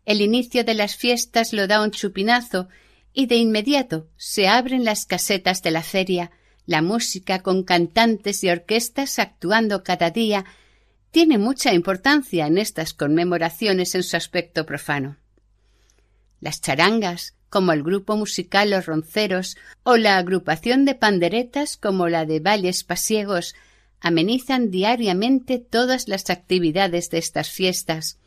El 0.05 0.21
inicio 0.21 0.63
de 0.63 0.75
las 0.75 0.95
fiestas 0.95 1.53
lo 1.53 1.65
da 1.65 1.81
un 1.81 1.89
chupinazo 1.89 2.67
y 3.13 3.25
de 3.25 3.37
inmediato 3.37 4.07
se 4.15 4.47
abren 4.47 4.83
las 4.83 5.07
casetas 5.07 5.63
de 5.63 5.71
la 5.71 5.81
feria, 5.81 6.29
la 6.67 6.83
música 6.83 7.41
con 7.41 7.63
cantantes 7.63 8.43
y 8.43 8.51
orquestas 8.51 9.17
actuando 9.17 9.83
cada 9.83 10.11
día 10.11 10.45
tiene 11.09 11.39
mucha 11.39 11.73
importancia 11.73 12.45
en 12.45 12.59
estas 12.59 12.93
conmemoraciones 12.93 13.95
en 13.95 14.03
su 14.03 14.15
aspecto 14.15 14.67
profano. 14.67 15.17
Las 16.39 16.61
charangas, 16.61 17.33
como 17.49 17.71
el 17.71 17.83
grupo 17.83 18.15
musical 18.15 18.71
Los 18.71 18.85
Ronceros 18.85 19.57
o 19.83 19.97
la 19.97 20.17
agrupación 20.17 20.85
de 20.85 20.95
panderetas 20.95 21.77
como 21.77 22.07
la 22.07 22.25
de 22.25 22.39
Valles 22.39 22.83
Pasiegos, 22.83 23.55
amenizan 24.01 24.71
diariamente 24.71 25.59
todas 25.59 26.07
las 26.07 26.29
actividades 26.29 27.09
de 27.09 27.17
estas 27.17 27.49
fiestas. 27.49 28.17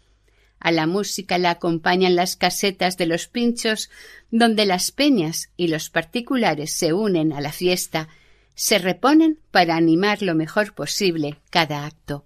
A 0.60 0.70
la 0.70 0.86
música 0.86 1.38
la 1.38 1.50
acompañan 1.50 2.14
las 2.14 2.36
casetas 2.36 2.96
de 2.96 3.06
los 3.06 3.26
pinchos, 3.26 3.90
donde 4.30 4.66
las 4.66 4.92
peñas 4.92 5.50
y 5.56 5.68
los 5.68 5.90
particulares 5.90 6.72
se 6.72 6.92
unen 6.92 7.32
a 7.32 7.40
la 7.40 7.52
fiesta, 7.52 8.08
se 8.54 8.78
reponen 8.78 9.38
para 9.50 9.76
animar 9.76 10.22
lo 10.22 10.34
mejor 10.34 10.74
posible 10.74 11.38
cada 11.50 11.84
acto. 11.84 12.24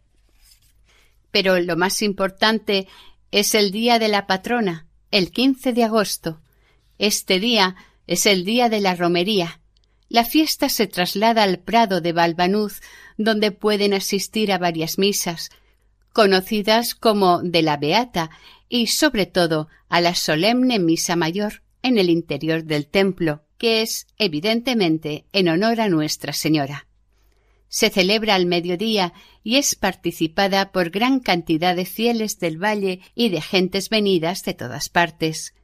Pero 1.31 1.59
lo 1.61 1.77
más 1.77 2.03
importante 2.03 2.89
es 3.31 3.55
el 3.55 3.71
día 3.71 3.99
de 3.99 4.09
la 4.09 4.27
patrona, 4.27 4.87
el 5.11 5.31
15 5.31 5.73
de 5.73 5.85
agosto. 5.85 6.41
Este 6.99 7.41
día 7.41 7.77
es 8.07 8.27
el 8.27 8.45
día 8.45 8.69
de 8.69 8.81
la 8.81 8.95
romería. 8.95 9.61
La 10.09 10.25
fiesta 10.25 10.69
se 10.69 10.87
traslada 10.87 11.43
al 11.43 11.59
Prado 11.59 12.01
de 12.01 12.13
Balbanuz, 12.13 12.81
donde 13.19 13.51
pueden 13.51 13.93
asistir 13.93 14.53
a 14.53 14.59
varias 14.59 14.99
misas, 14.99 15.51
conocidas 16.13 16.95
como 16.95 17.43
de 17.43 17.63
la 17.63 17.77
Beata, 17.77 18.31
y 18.69 18.87
sobre 18.87 19.27
todo 19.27 19.69
a 19.89 20.01
la 20.01 20.15
solemne 20.15 20.79
misa 20.79 21.17
mayor 21.17 21.63
en 21.83 21.99
el 21.99 22.11
interior 22.11 22.65
del 22.65 22.87
templo, 22.87 23.43
que 23.59 23.83
es 23.83 24.07
evidentemente 24.19 25.27
en 25.33 25.49
honor 25.49 25.81
a 25.81 25.89
Nuestra 25.89 26.33
Señora. 26.33 26.87
Se 27.69 27.91
celebra 27.91 28.35
al 28.35 28.47
mediodía 28.47 29.13
y 29.43 29.57
es 29.57 29.75
participada 29.75 30.73
por 30.73 30.91
gran 30.91 31.21
cantidad 31.21 31.75
de 31.75 31.85
fieles 31.85 32.39
del 32.39 32.63
valle 32.63 33.01
y 33.15 33.29
de 33.29 33.41
gentes 33.41 33.89
venidas 33.89 34.43
de 34.45 34.55
todas 34.55 34.89
partes. 34.89 35.55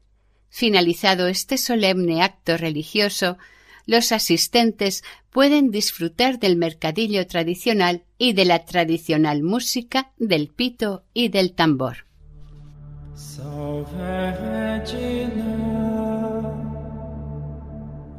Finalizado 0.55 1.29
este 1.29 1.57
solemne 1.57 2.23
acto 2.23 2.59
religioso, 2.59 3.39
los 3.87 4.13
asistentes 4.13 5.03
pueden 5.31 5.71
disfrutar 5.71 6.39
del 6.39 6.57
mercadillo 6.57 7.27
tradicional 7.27 8.05
y 8.19 8.35
de 8.35 8.45
la 8.45 8.67
tradicional 8.67 9.43
música 9.43 10.13
del 10.19 10.49
pito 10.49 11.05
y 11.15 11.31
del 11.31 11.55
tambor. 11.55 12.05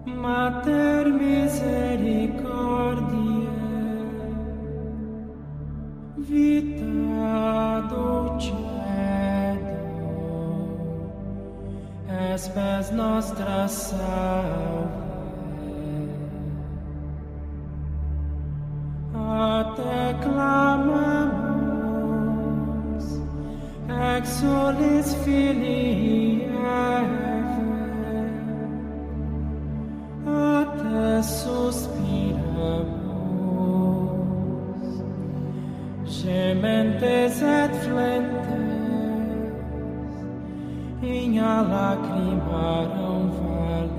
Mater 0.05 1.11
vita 6.17 6.93
espes 12.31 12.91
nostra 12.91 13.67
salve. 13.67 15.03
A 19.15 19.73
te 19.75 20.15
clamamos, 20.23 21.43
ex 24.15 24.29
solis 24.29 25.13
Filii 25.23 26.43
a 30.25 30.65
te 30.77 31.23
suspiramos, 31.23 31.83
gementes 36.05 37.41
et 37.41 37.71
flentes, 37.83 38.62
a 41.05 41.61
lacrimarum 41.71 43.23
vale. 43.37 43.91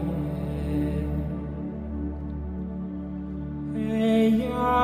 Eia 3.77 4.79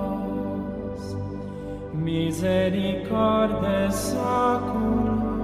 misericordes 2.05 3.95
saculos 4.13 5.41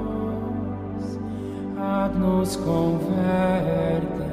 ad 1.80 2.11
nos 2.20 2.51
converte 2.57 4.26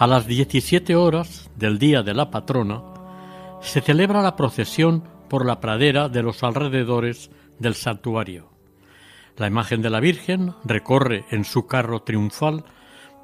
A 0.00 0.06
las 0.06 0.28
17 0.28 0.94
horas 0.94 1.50
del 1.56 1.80
día 1.80 2.04
de 2.04 2.14
la 2.14 2.30
patrona 2.30 2.82
se 3.60 3.80
celebra 3.80 4.22
la 4.22 4.36
procesión 4.36 5.02
por 5.28 5.44
la 5.44 5.60
pradera 5.60 6.08
de 6.08 6.22
los 6.22 6.44
alrededores 6.44 7.30
del 7.58 7.74
santuario. 7.74 8.50
La 9.36 9.46
imagen 9.46 9.82
de 9.82 9.90
la 9.90 10.00
Virgen 10.00 10.54
recorre 10.64 11.24
en 11.30 11.44
su 11.44 11.66
carro 11.66 12.02
triunfal 12.02 12.64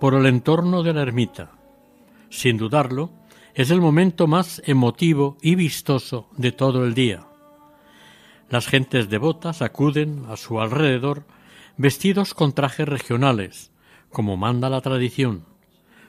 por 0.00 0.14
el 0.14 0.26
entorno 0.26 0.82
de 0.82 0.92
la 0.92 1.02
ermita. 1.02 1.52
Sin 2.30 2.56
dudarlo, 2.56 3.10
es 3.54 3.70
el 3.70 3.80
momento 3.80 4.26
más 4.26 4.62
emotivo 4.64 5.36
y 5.40 5.54
vistoso 5.54 6.28
de 6.36 6.52
todo 6.52 6.84
el 6.84 6.94
día. 6.94 7.26
Las 8.48 8.66
gentes 8.66 9.08
devotas 9.08 9.62
acuden 9.62 10.26
a 10.28 10.36
su 10.36 10.60
alrededor 10.60 11.24
vestidos 11.76 12.34
con 12.34 12.52
trajes 12.52 12.88
regionales, 12.88 13.72
como 14.10 14.36
manda 14.36 14.70
la 14.70 14.80
tradición, 14.80 15.44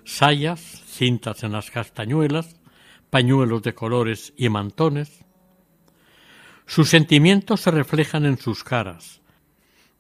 sayas, 0.04 0.62
cintas 0.86 1.44
en 1.44 1.52
las 1.52 1.72
castañuelas, 1.72 2.62
pañuelos 3.10 3.64
de 3.64 3.74
colores 3.74 4.34
y 4.38 4.50
mantones. 4.50 5.25
Sus 6.68 6.90
sentimientos 6.90 7.62
se 7.62 7.72
reflejan 7.72 8.26
en 8.26 8.38
sus 8.38 8.64
caras, 8.64 9.22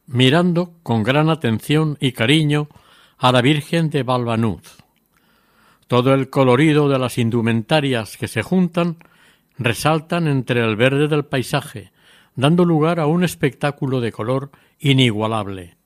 mirando 0.07 0.73
con 0.81 1.03
gran 1.03 1.29
atención 1.29 1.97
y 1.99 2.11
cariño 2.11 2.67
a 3.17 3.31
la 3.31 3.41
Virgen 3.41 3.89
de 3.89 4.03
Balbanuz. 4.03 4.77
Todo 5.87 6.13
el 6.13 6.29
colorido 6.31 6.89
de 6.89 6.97
las 6.97 7.19
indumentarias 7.19 8.17
que 8.17 8.27
se 8.27 8.41
juntan 8.41 8.97
resaltan 9.57 10.27
entre 10.27 10.61
el 10.61 10.75
verde 10.75 11.07
del 11.07 11.25
paisaje, 11.25 11.91
dando 12.35 12.65
lugar 12.65 12.99
a 12.99 13.05
un 13.05 13.23
espectáculo 13.23 14.01
de 14.01 14.11
color 14.11 14.49
inigualable. 14.79 15.77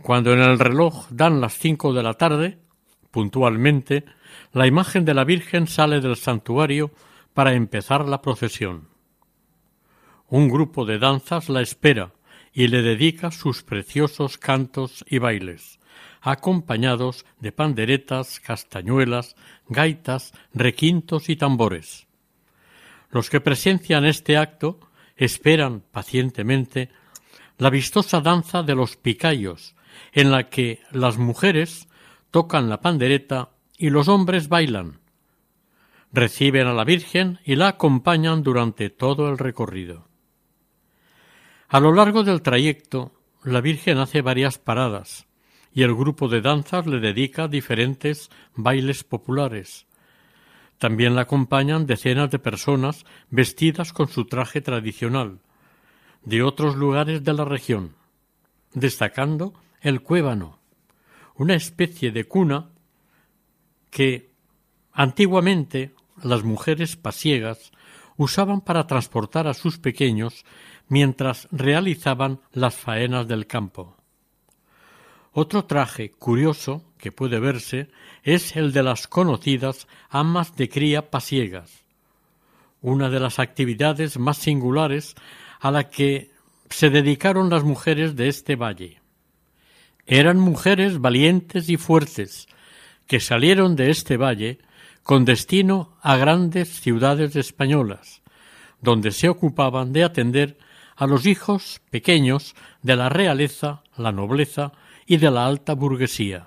Cuando 0.00 0.32
en 0.32 0.40
el 0.40 0.58
reloj 0.58 1.08
dan 1.10 1.40
las 1.40 1.58
cinco 1.58 1.92
de 1.92 2.02
la 2.04 2.14
tarde, 2.14 2.58
puntualmente, 3.10 4.04
la 4.52 4.66
imagen 4.68 5.04
de 5.04 5.14
la 5.14 5.24
Virgen 5.24 5.66
sale 5.66 6.00
del 6.00 6.16
santuario 6.16 6.92
para 7.34 7.52
empezar 7.54 8.08
la 8.08 8.22
procesión. 8.22 8.91
Un 10.32 10.48
grupo 10.48 10.86
de 10.86 10.98
danzas 10.98 11.50
la 11.50 11.60
espera 11.60 12.14
y 12.54 12.68
le 12.68 12.80
dedica 12.80 13.30
sus 13.30 13.62
preciosos 13.62 14.38
cantos 14.38 15.04
y 15.06 15.18
bailes, 15.18 15.78
acompañados 16.22 17.26
de 17.40 17.52
panderetas, 17.52 18.40
castañuelas, 18.40 19.36
gaitas, 19.68 20.32
requintos 20.54 21.28
y 21.28 21.36
tambores. 21.36 22.06
Los 23.10 23.28
que 23.28 23.42
presencian 23.42 24.06
este 24.06 24.38
acto 24.38 24.80
esperan 25.16 25.82
pacientemente 25.92 26.88
la 27.58 27.68
vistosa 27.68 28.22
danza 28.22 28.62
de 28.62 28.74
los 28.74 28.96
picayos, 28.96 29.76
en 30.12 30.30
la 30.30 30.48
que 30.48 30.80
las 30.92 31.18
mujeres 31.18 31.88
tocan 32.30 32.70
la 32.70 32.80
pandereta 32.80 33.50
y 33.76 33.90
los 33.90 34.08
hombres 34.08 34.48
bailan. 34.48 34.98
Reciben 36.10 36.68
a 36.68 36.72
la 36.72 36.84
Virgen 36.84 37.38
y 37.44 37.56
la 37.56 37.68
acompañan 37.68 38.42
durante 38.42 38.88
todo 38.88 39.28
el 39.28 39.36
recorrido. 39.36 40.10
A 41.72 41.80
lo 41.80 41.94
largo 41.94 42.22
del 42.22 42.42
trayecto, 42.42 43.12
la 43.44 43.62
Virgen 43.62 43.96
hace 43.96 44.20
varias 44.20 44.58
paradas 44.58 45.26
y 45.72 45.84
el 45.84 45.94
grupo 45.94 46.28
de 46.28 46.42
danzas 46.42 46.86
le 46.86 47.00
dedica 47.00 47.48
diferentes 47.48 48.28
bailes 48.54 49.04
populares. 49.04 49.86
También 50.76 51.14
la 51.14 51.22
acompañan 51.22 51.86
decenas 51.86 52.30
de 52.30 52.38
personas 52.38 53.06
vestidas 53.30 53.94
con 53.94 54.08
su 54.08 54.26
traje 54.26 54.60
tradicional, 54.60 55.40
de 56.26 56.42
otros 56.42 56.76
lugares 56.76 57.24
de 57.24 57.32
la 57.32 57.46
región, 57.46 57.96
destacando 58.74 59.54
el 59.80 60.02
cuébano, 60.02 60.58
una 61.36 61.54
especie 61.54 62.12
de 62.12 62.24
cuna 62.24 62.68
que 63.88 64.30
antiguamente 64.92 65.94
las 66.22 66.44
mujeres 66.44 66.96
pasiegas 66.96 67.72
usaban 68.18 68.60
para 68.60 68.86
transportar 68.86 69.46
a 69.46 69.54
sus 69.54 69.78
pequeños 69.78 70.44
mientras 70.88 71.48
realizaban 71.50 72.40
las 72.52 72.74
faenas 72.74 73.28
del 73.28 73.46
campo. 73.46 73.96
Otro 75.32 75.64
traje 75.64 76.10
curioso 76.10 76.84
que 76.98 77.10
puede 77.10 77.40
verse 77.40 77.88
es 78.22 78.54
el 78.54 78.72
de 78.72 78.82
las 78.82 79.06
conocidas 79.06 79.88
amas 80.10 80.54
de 80.56 80.68
cría 80.68 81.10
pasiegas, 81.10 81.84
una 82.82 83.08
de 83.08 83.18
las 83.18 83.38
actividades 83.38 84.18
más 84.18 84.36
singulares 84.36 85.14
a 85.60 85.70
la 85.70 85.88
que 85.88 86.30
se 86.68 86.90
dedicaron 86.90 87.48
las 87.48 87.64
mujeres 87.64 88.14
de 88.14 88.28
este 88.28 88.56
valle. 88.56 89.00
Eran 90.06 90.38
mujeres 90.38 91.00
valientes 91.00 91.68
y 91.70 91.76
fuertes 91.76 92.46
que 93.06 93.20
salieron 93.20 93.76
de 93.76 93.90
este 93.90 94.16
valle 94.16 94.58
con 95.02 95.24
destino 95.24 95.96
a 96.02 96.16
grandes 96.16 96.68
ciudades 96.68 97.36
españolas, 97.36 98.22
donde 98.80 99.12
se 99.12 99.28
ocupaban 99.28 99.92
de 99.92 100.04
atender 100.04 100.58
a 101.02 101.06
los 101.08 101.26
hijos 101.26 101.80
pequeños 101.90 102.54
de 102.82 102.94
la 102.94 103.08
realeza, 103.08 103.82
la 103.96 104.12
nobleza 104.12 104.70
y 105.04 105.16
de 105.16 105.32
la 105.32 105.46
alta 105.46 105.74
burguesía. 105.74 106.46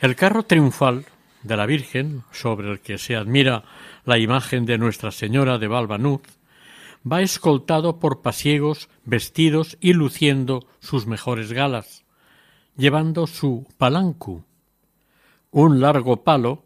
El 0.00 0.16
carro 0.16 0.42
triunfal 0.42 1.06
de 1.44 1.56
la 1.56 1.66
Virgen, 1.66 2.24
sobre 2.32 2.68
el 2.68 2.80
que 2.80 2.98
se 2.98 3.14
admira 3.14 3.62
la 4.04 4.18
imagen 4.18 4.66
de 4.66 4.76
Nuestra 4.76 5.12
Señora 5.12 5.58
de 5.58 5.68
Valvanuz, 5.68 6.22
va 7.00 7.22
escoltado 7.22 8.00
por 8.00 8.22
pasiegos 8.22 8.88
vestidos 9.04 9.78
y 9.80 9.92
luciendo 9.92 10.66
sus 10.80 11.06
mejores 11.06 11.52
galas, 11.52 12.04
llevando 12.76 13.28
su 13.28 13.68
palancu, 13.78 14.42
un 15.52 15.80
largo 15.80 16.24
palo 16.24 16.64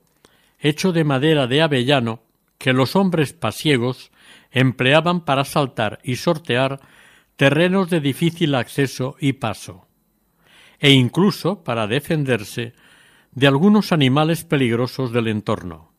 hecho 0.59 0.93
de 0.93 1.05
madera 1.05 1.47
de 1.47 1.61
avellano 1.61 2.23
que 2.57 2.73
los 2.73 2.97
hombres 2.97 3.35
pasiegos 3.35 4.11
empleaban 4.51 5.25
para 5.25 5.45
saltar 5.45 6.01
y 6.03 6.17
sortear 6.17 6.81
terrenos 7.37 7.89
de 7.91 8.01
difícil 8.01 8.55
acceso 8.55 9.17
y 9.21 9.35
paso, 9.35 9.87
e 10.79 10.91
incluso 10.91 11.65
para 11.65 11.87
defenderse 11.87 12.75
de 13.33 13.47
algunos 13.47 13.93
animales 13.93 14.45
peligrosos 14.45 15.13
del 15.13 15.29
entorno. 15.29 15.93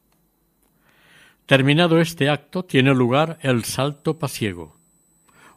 Terminado 1.46 2.00
este 2.00 2.30
acto 2.30 2.64
tiene 2.64 2.94
lugar 2.94 3.38
el 3.42 3.64
salto 3.64 4.20
pasiego, 4.20 4.78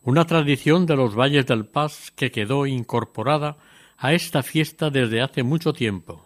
una 0.03 0.27
tradición 0.27 0.87
de 0.87 0.97
los 0.97 1.15
valles 1.15 1.47
del 1.47 1.67
Paz 1.67 2.13
que 2.17 2.31
quedó 2.31 2.67
incorporada 2.67 3.57
a 3.97 4.13
esta 4.13 4.43
fiesta 4.43 4.91
desde 4.91 5.23
hace 5.23 5.43
mucho 5.43 5.73
tiempo. 5.73 6.24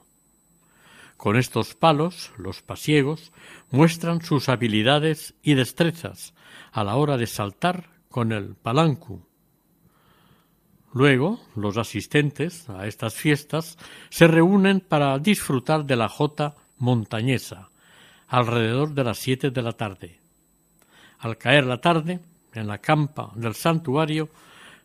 Con 1.19 1.37
estos 1.37 1.75
palos, 1.75 2.31
los 2.39 2.63
pasiegos 2.63 3.33
muestran 3.73 4.23
sus 4.23 4.49
habilidades 4.49 5.35
y 5.43 5.55
destrezas 5.55 6.33
a 6.71 6.85
la 6.85 6.95
hora 6.95 7.17
de 7.17 7.27
saltar 7.27 7.91
con 8.09 8.31
el 8.31 8.55
palancu. 8.55 9.27
Luego, 10.93 11.41
los 11.57 11.77
asistentes 11.77 12.71
a 12.71 12.87
estas 12.87 13.15
fiestas 13.15 13.79
se 14.11 14.29
reúnen 14.29 14.79
para 14.79 15.19
disfrutar 15.19 15.85
de 15.87 15.97
la 15.97 16.09
jota 16.09 16.55
montañesa, 16.77 17.69
alrededor 18.29 18.95
de 18.95 19.03
las 19.03 19.19
siete 19.19 19.51
de 19.51 19.63
la 19.63 19.73
tarde. 19.73 20.21
Al 21.19 21.37
caer 21.37 21.67
la 21.67 21.81
tarde, 21.81 22.21
en 22.55 22.69
la 22.69 22.79
campa 22.79 23.33
del 23.35 23.57
santuario, 23.57 24.29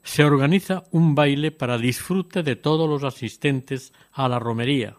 se 0.01 0.23
organiza 0.23 0.84
un 0.89 1.13
baile 1.13 1.51
para 1.51 1.77
disfrute 1.77 2.41
de 2.41 2.55
todos 2.55 2.89
los 2.89 3.03
asistentes 3.03 3.93
a 4.11 4.27
la 4.27 4.39
romería, 4.39 4.97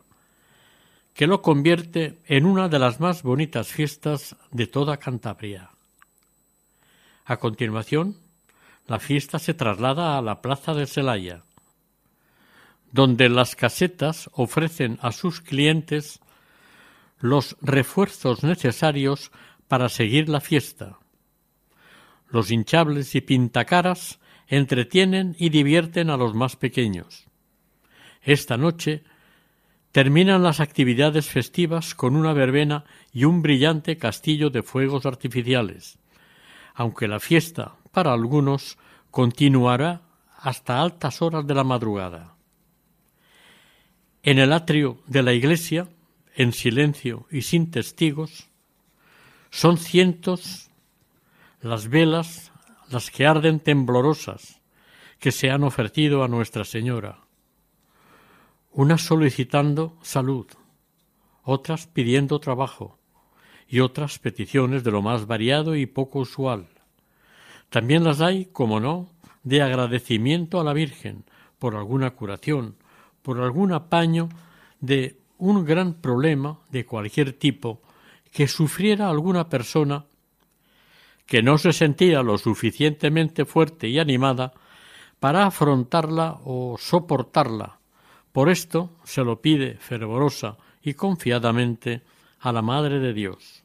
que 1.14 1.28
lo 1.28 1.42
convierte 1.42 2.18
en 2.26 2.44
una 2.44 2.68
de 2.68 2.80
las 2.80 3.00
más 3.00 3.22
bonitas 3.22 3.68
fiestas 3.68 4.36
de 4.50 4.66
toda 4.66 4.96
Cantabria. 4.96 5.70
A 7.24 7.38
continuación, 7.38 8.16
la 8.86 8.98
fiesta 8.98 9.38
se 9.38 9.54
traslada 9.54 10.18
a 10.18 10.22
la 10.22 10.42
plaza 10.42 10.74
de 10.74 10.86
Celaya, 10.86 11.44
donde 12.90 13.28
las 13.28 13.54
casetas 13.54 14.28
ofrecen 14.32 14.98
a 15.00 15.12
sus 15.12 15.40
clientes 15.40 16.20
los 17.20 17.56
refuerzos 17.62 18.42
necesarios 18.42 19.30
para 19.68 19.88
seguir 19.88 20.28
la 20.28 20.40
fiesta. 20.40 20.98
Los 22.28 22.50
hinchables 22.50 23.14
y 23.14 23.20
pintacaras 23.20 24.18
entretienen 24.48 25.36
y 25.38 25.48
divierten 25.48 26.10
a 26.10 26.16
los 26.16 26.34
más 26.34 26.56
pequeños. 26.56 27.24
Esta 28.20 28.56
noche 28.56 29.04
terminan 29.94 30.42
las 30.42 30.58
actividades 30.58 31.28
festivas 31.28 31.94
con 31.94 32.16
una 32.16 32.32
verbena 32.32 32.84
y 33.12 33.26
un 33.26 33.42
brillante 33.42 33.96
castillo 33.96 34.50
de 34.50 34.64
fuegos 34.64 35.06
artificiales, 35.06 36.00
aunque 36.74 37.06
la 37.06 37.20
fiesta, 37.20 37.76
para 37.92 38.12
algunos, 38.12 38.76
continuará 39.12 40.02
hasta 40.36 40.82
altas 40.82 41.22
horas 41.22 41.46
de 41.46 41.54
la 41.54 41.62
madrugada. 41.62 42.34
En 44.24 44.40
el 44.40 44.52
atrio 44.52 44.98
de 45.06 45.22
la 45.22 45.32
iglesia, 45.32 45.86
en 46.34 46.52
silencio 46.52 47.28
y 47.30 47.42
sin 47.42 47.70
testigos, 47.70 48.48
son 49.50 49.78
cientos 49.78 50.70
las 51.60 51.86
velas 51.86 52.50
las 52.90 53.12
que 53.12 53.26
arden 53.26 53.60
temblorosas 53.60 54.60
que 55.20 55.30
se 55.30 55.52
han 55.52 55.62
ofrecido 55.62 56.24
a 56.24 56.28
Nuestra 56.28 56.64
Señora, 56.64 57.23
unas 58.74 59.02
solicitando 59.02 59.96
salud, 60.02 60.46
otras 61.44 61.86
pidiendo 61.86 62.40
trabajo 62.40 62.98
y 63.68 63.78
otras 63.78 64.18
peticiones 64.18 64.82
de 64.82 64.90
lo 64.90 65.00
más 65.00 65.28
variado 65.28 65.76
y 65.76 65.86
poco 65.86 66.18
usual. 66.18 66.66
También 67.70 68.02
las 68.02 68.20
hay, 68.20 68.46
como 68.46 68.80
no, 68.80 69.08
de 69.44 69.62
agradecimiento 69.62 70.60
a 70.60 70.64
la 70.64 70.72
Virgen 70.72 71.24
por 71.60 71.76
alguna 71.76 72.10
curación, 72.10 72.74
por 73.22 73.40
algún 73.40 73.72
apaño 73.72 74.28
de 74.80 75.18
un 75.38 75.64
gran 75.64 75.94
problema 75.94 76.58
de 76.70 76.84
cualquier 76.84 77.32
tipo 77.32 77.80
que 78.32 78.48
sufriera 78.48 79.08
alguna 79.08 79.48
persona 79.48 80.06
que 81.26 81.42
no 81.42 81.58
se 81.58 81.72
sentía 81.72 82.22
lo 82.22 82.38
suficientemente 82.38 83.44
fuerte 83.44 83.88
y 83.88 84.00
animada 84.00 84.52
para 85.20 85.46
afrontarla 85.46 86.40
o 86.44 86.76
soportarla. 86.76 87.78
Por 88.34 88.48
esto 88.48 88.90
se 89.04 89.22
lo 89.22 89.40
pide 89.40 89.76
fervorosa 89.76 90.56
y 90.82 90.94
confiadamente 90.94 92.02
a 92.40 92.50
la 92.50 92.62
Madre 92.62 92.98
de 92.98 93.12
Dios. 93.12 93.62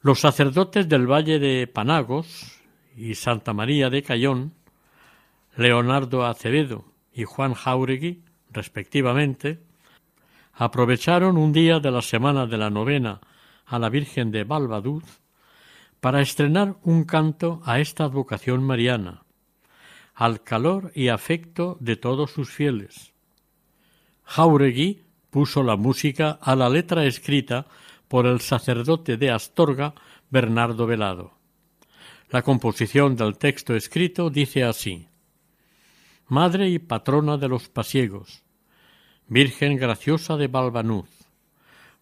Los 0.00 0.18
sacerdotes 0.18 0.88
del 0.88 1.06
Valle 1.06 1.38
de 1.38 1.68
Panagos 1.68 2.60
y 2.96 3.14
Santa 3.14 3.52
María 3.52 3.90
de 3.90 4.02
Cayón, 4.02 4.54
Leonardo 5.56 6.26
Acevedo 6.26 6.84
y 7.14 7.22
Juan 7.22 7.54
Jauregui, 7.54 8.24
respectivamente, 8.50 9.60
aprovecharon 10.54 11.36
un 11.36 11.52
día 11.52 11.78
de 11.78 11.92
la 11.92 12.02
semana 12.02 12.46
de 12.46 12.58
la 12.58 12.70
novena 12.70 13.20
a 13.66 13.78
la 13.78 13.88
Virgen 13.88 14.32
de 14.32 14.42
Balbaduz 14.42 15.04
para 16.00 16.20
estrenar 16.20 16.74
un 16.82 17.04
canto 17.04 17.62
a 17.66 17.78
esta 17.78 18.02
advocación 18.02 18.64
mariana, 18.64 19.25
al 20.16 20.42
calor 20.42 20.90
y 20.94 21.08
afecto 21.08 21.76
de 21.78 21.96
todos 21.96 22.30
sus 22.30 22.50
fieles. 22.50 23.12
Jauregui 24.24 25.02
puso 25.30 25.62
la 25.62 25.76
música 25.76 26.38
a 26.40 26.56
la 26.56 26.70
letra 26.70 27.04
escrita 27.04 27.66
por 28.08 28.26
el 28.26 28.40
sacerdote 28.40 29.18
de 29.18 29.30
Astorga, 29.30 29.94
Bernardo 30.30 30.86
Velado. 30.86 31.34
La 32.30 32.42
composición 32.42 33.14
del 33.14 33.36
texto 33.36 33.76
escrito 33.76 34.30
dice 34.30 34.64
así 34.64 35.06
Madre 36.28 36.70
y 36.70 36.78
patrona 36.78 37.36
de 37.36 37.48
los 37.48 37.68
pasiegos, 37.68 38.42
Virgen 39.28 39.76
graciosa 39.76 40.36
de 40.36 40.48
Balbanuz, 40.48 41.10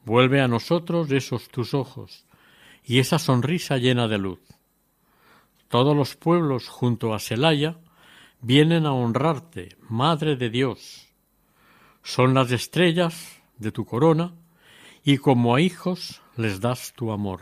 vuelve 0.05 0.41
a 0.41 0.49
nosotros 0.49 1.11
esos 1.11 1.49
tus 1.49 1.75
ojos, 1.75 2.27
y 2.85 3.01
esa 3.01 3.19
sonrisa 3.19 3.77
llena 3.79 4.07
de 4.07 4.19
luz. 4.19 4.41
Todos 5.69 5.97
los 5.97 6.15
pueblos 6.15 6.69
junto 6.69 7.13
a 7.13 7.19
Celaya 7.19 7.77
vienen 8.45 8.85
a 8.85 8.93
honrarte, 8.93 9.77
Madre 9.89 10.37
de 10.37 10.51
Dios. 10.51 11.09
Son 12.03 12.35
las 12.35 12.53
estrellas 12.53 13.41
de 13.57 13.73
tu 13.73 13.87
corona 13.87 14.35
y 15.03 15.17
como 15.17 15.55
a 15.55 15.63
hijos 15.63 16.21
les 16.37 16.61
das 16.61 16.93
tu 16.95 17.11
amor. 17.11 17.41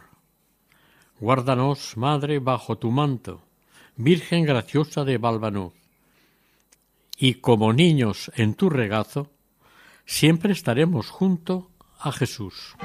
Guárdanos, 1.19 1.97
Madre, 1.97 2.39
bajo 2.39 2.79
tu 2.79 2.93
manto, 2.93 3.43
Virgen 3.97 4.45
graciosa 4.45 5.05
de 5.05 5.19
Balbanuz. 5.19 5.75
Y 7.19 7.35
como 7.35 7.73
niños 7.73 8.31
en 8.37 8.55
tu 8.55 8.71
regazo, 8.71 9.29
siempre 10.07 10.53
estaremos 10.53 11.11
junto 11.11 11.71
a 11.99 12.13
Jesús. 12.13 12.77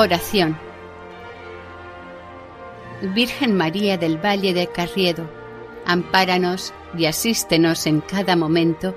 Oración. 0.00 0.56
Virgen 3.16 3.56
María 3.56 3.98
del 3.98 4.16
Valle 4.16 4.54
de 4.54 4.68
Carriedo, 4.68 5.28
ampáranos 5.84 6.72
y 6.96 7.06
asístenos 7.06 7.84
en 7.84 8.00
cada 8.00 8.36
momento 8.36 8.94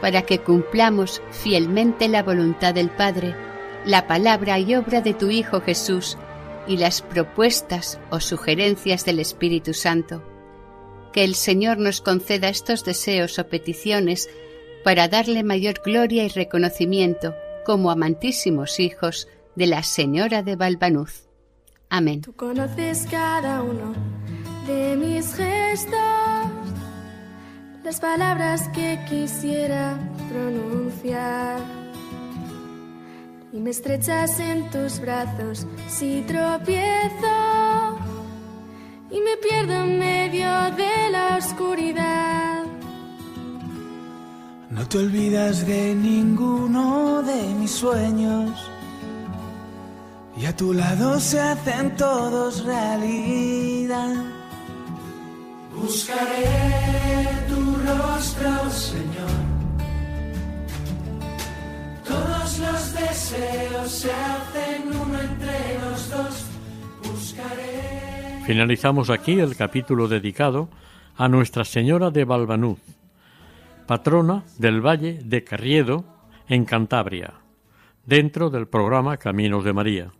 para 0.00 0.22
que 0.22 0.40
cumplamos 0.40 1.22
fielmente 1.30 2.08
la 2.08 2.24
voluntad 2.24 2.74
del 2.74 2.90
Padre, 2.90 3.36
la 3.84 4.08
palabra 4.08 4.58
y 4.58 4.74
obra 4.74 5.00
de 5.00 5.14
tu 5.14 5.30
Hijo 5.30 5.60
Jesús 5.60 6.18
y 6.66 6.76
las 6.76 7.02
propuestas 7.02 8.00
o 8.10 8.18
sugerencias 8.18 9.04
del 9.04 9.20
Espíritu 9.20 9.74
Santo. 9.74 10.24
Que 11.12 11.22
el 11.22 11.36
Señor 11.36 11.78
nos 11.78 12.00
conceda 12.00 12.48
estos 12.48 12.84
deseos 12.84 13.38
o 13.38 13.46
peticiones 13.46 14.28
para 14.82 15.06
darle 15.06 15.44
mayor 15.44 15.82
gloria 15.84 16.24
y 16.24 16.28
reconocimiento 16.30 17.32
como 17.64 17.92
amantísimos 17.92 18.80
hijos 18.80 19.28
de 19.54 19.66
la 19.66 19.82
Señora 19.82 20.42
de 20.42 20.56
Valvanuz. 20.56 21.28
Amén. 21.88 22.22
Tú 22.22 22.32
conoces 22.32 23.06
cada 23.10 23.62
uno 23.62 23.92
de 24.66 24.96
mis 24.96 25.34
gestos, 25.34 25.98
las 27.84 28.00
palabras 28.00 28.68
que 28.68 28.98
quisiera 29.08 29.98
pronunciar. 30.30 31.60
Y 33.52 33.60
me 33.60 33.70
estrechas 33.70 34.40
en 34.40 34.70
tus 34.70 34.98
brazos 35.00 35.66
si 35.86 36.22
tropiezo 36.26 37.98
y 39.10 39.20
me 39.20 39.36
pierdo 39.36 39.84
en 39.84 39.98
medio 39.98 40.48
de 40.74 41.10
la 41.10 41.36
oscuridad. 41.36 42.64
No 44.70 44.88
te 44.88 44.96
olvidas 44.96 45.66
de 45.66 45.94
ninguno 45.94 47.22
de 47.22 47.54
mis 47.60 47.72
sueños. 47.72 48.71
Y 50.34 50.46
a 50.46 50.56
tu 50.56 50.72
lado 50.72 51.20
se 51.20 51.40
hacen 51.40 51.94
todos 51.96 52.64
realidad. 52.64 54.14
Buscaré 55.74 57.28
tu 57.48 57.76
rostro, 57.76 58.70
Señor. 58.70 59.30
Todos 62.06 62.58
los 62.58 62.94
deseos 62.94 63.90
se 63.90 64.10
hacen 64.12 64.88
uno 64.88 65.20
entre 65.20 65.78
los 65.80 66.10
dos. 66.10 66.46
Buscaré. 67.04 68.42
Finalizamos 68.46 69.10
aquí 69.10 69.38
el 69.38 69.54
capítulo 69.54 70.08
dedicado 70.08 70.68
a 71.16 71.28
Nuestra 71.28 71.64
Señora 71.64 72.10
de 72.10 72.24
Valvanuz, 72.24 72.78
patrona 73.86 74.44
del 74.58 74.80
Valle 74.80 75.20
de 75.22 75.44
Carriedo, 75.44 76.04
en 76.48 76.64
Cantabria, 76.64 77.34
dentro 78.06 78.50
del 78.50 78.66
programa 78.66 79.16
Caminos 79.18 79.64
de 79.64 79.72
María. 79.72 80.12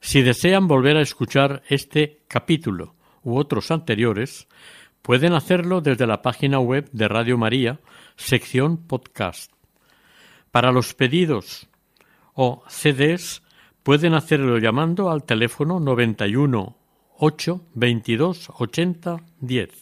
Si 0.00 0.22
desean 0.22 0.66
volver 0.66 0.96
a 0.96 1.02
escuchar 1.02 1.62
este 1.68 2.22
capítulo 2.26 2.94
u 3.22 3.36
otros 3.36 3.70
anteriores, 3.70 4.48
pueden 5.02 5.34
hacerlo 5.34 5.82
desde 5.82 6.06
la 6.06 6.22
página 6.22 6.58
web 6.58 6.88
de 6.92 7.08
Radio 7.08 7.36
María, 7.36 7.78
sección 8.16 8.78
podcast. 8.78 9.52
Para 10.50 10.72
los 10.72 10.94
pedidos 10.94 11.68
o 12.32 12.64
CDs 12.66 13.42
pueden 13.82 14.14
hacerlo 14.14 14.56
llamando 14.56 15.10
al 15.10 15.24
teléfono 15.24 15.80
91 15.80 16.78
8 17.18 17.60
22 17.74 18.48
80 18.58 19.16
10. 19.38 19.81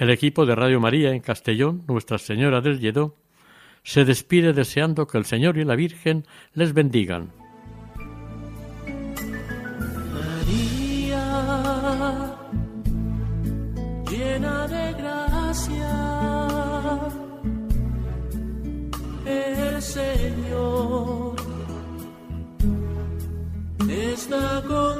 El 0.00 0.08
equipo 0.08 0.46
de 0.46 0.54
Radio 0.54 0.80
María 0.80 1.10
en 1.10 1.20
Castellón, 1.20 1.84
Nuestra 1.86 2.16
Señora 2.16 2.62
del 2.62 2.80
Lledó, 2.80 3.16
se 3.82 4.06
despide 4.06 4.54
deseando 4.54 5.06
que 5.06 5.18
el 5.18 5.26
Señor 5.26 5.58
y 5.58 5.64
la 5.64 5.76
Virgen 5.76 6.24
les 6.54 6.72
bendigan. 6.72 7.30
María, 10.14 11.18
llena 14.10 14.66
de 14.68 14.92
gracia, 14.94 15.92
el 19.26 19.82
Señor 19.82 21.36
está 23.86 24.62
contigo. 24.66 24.99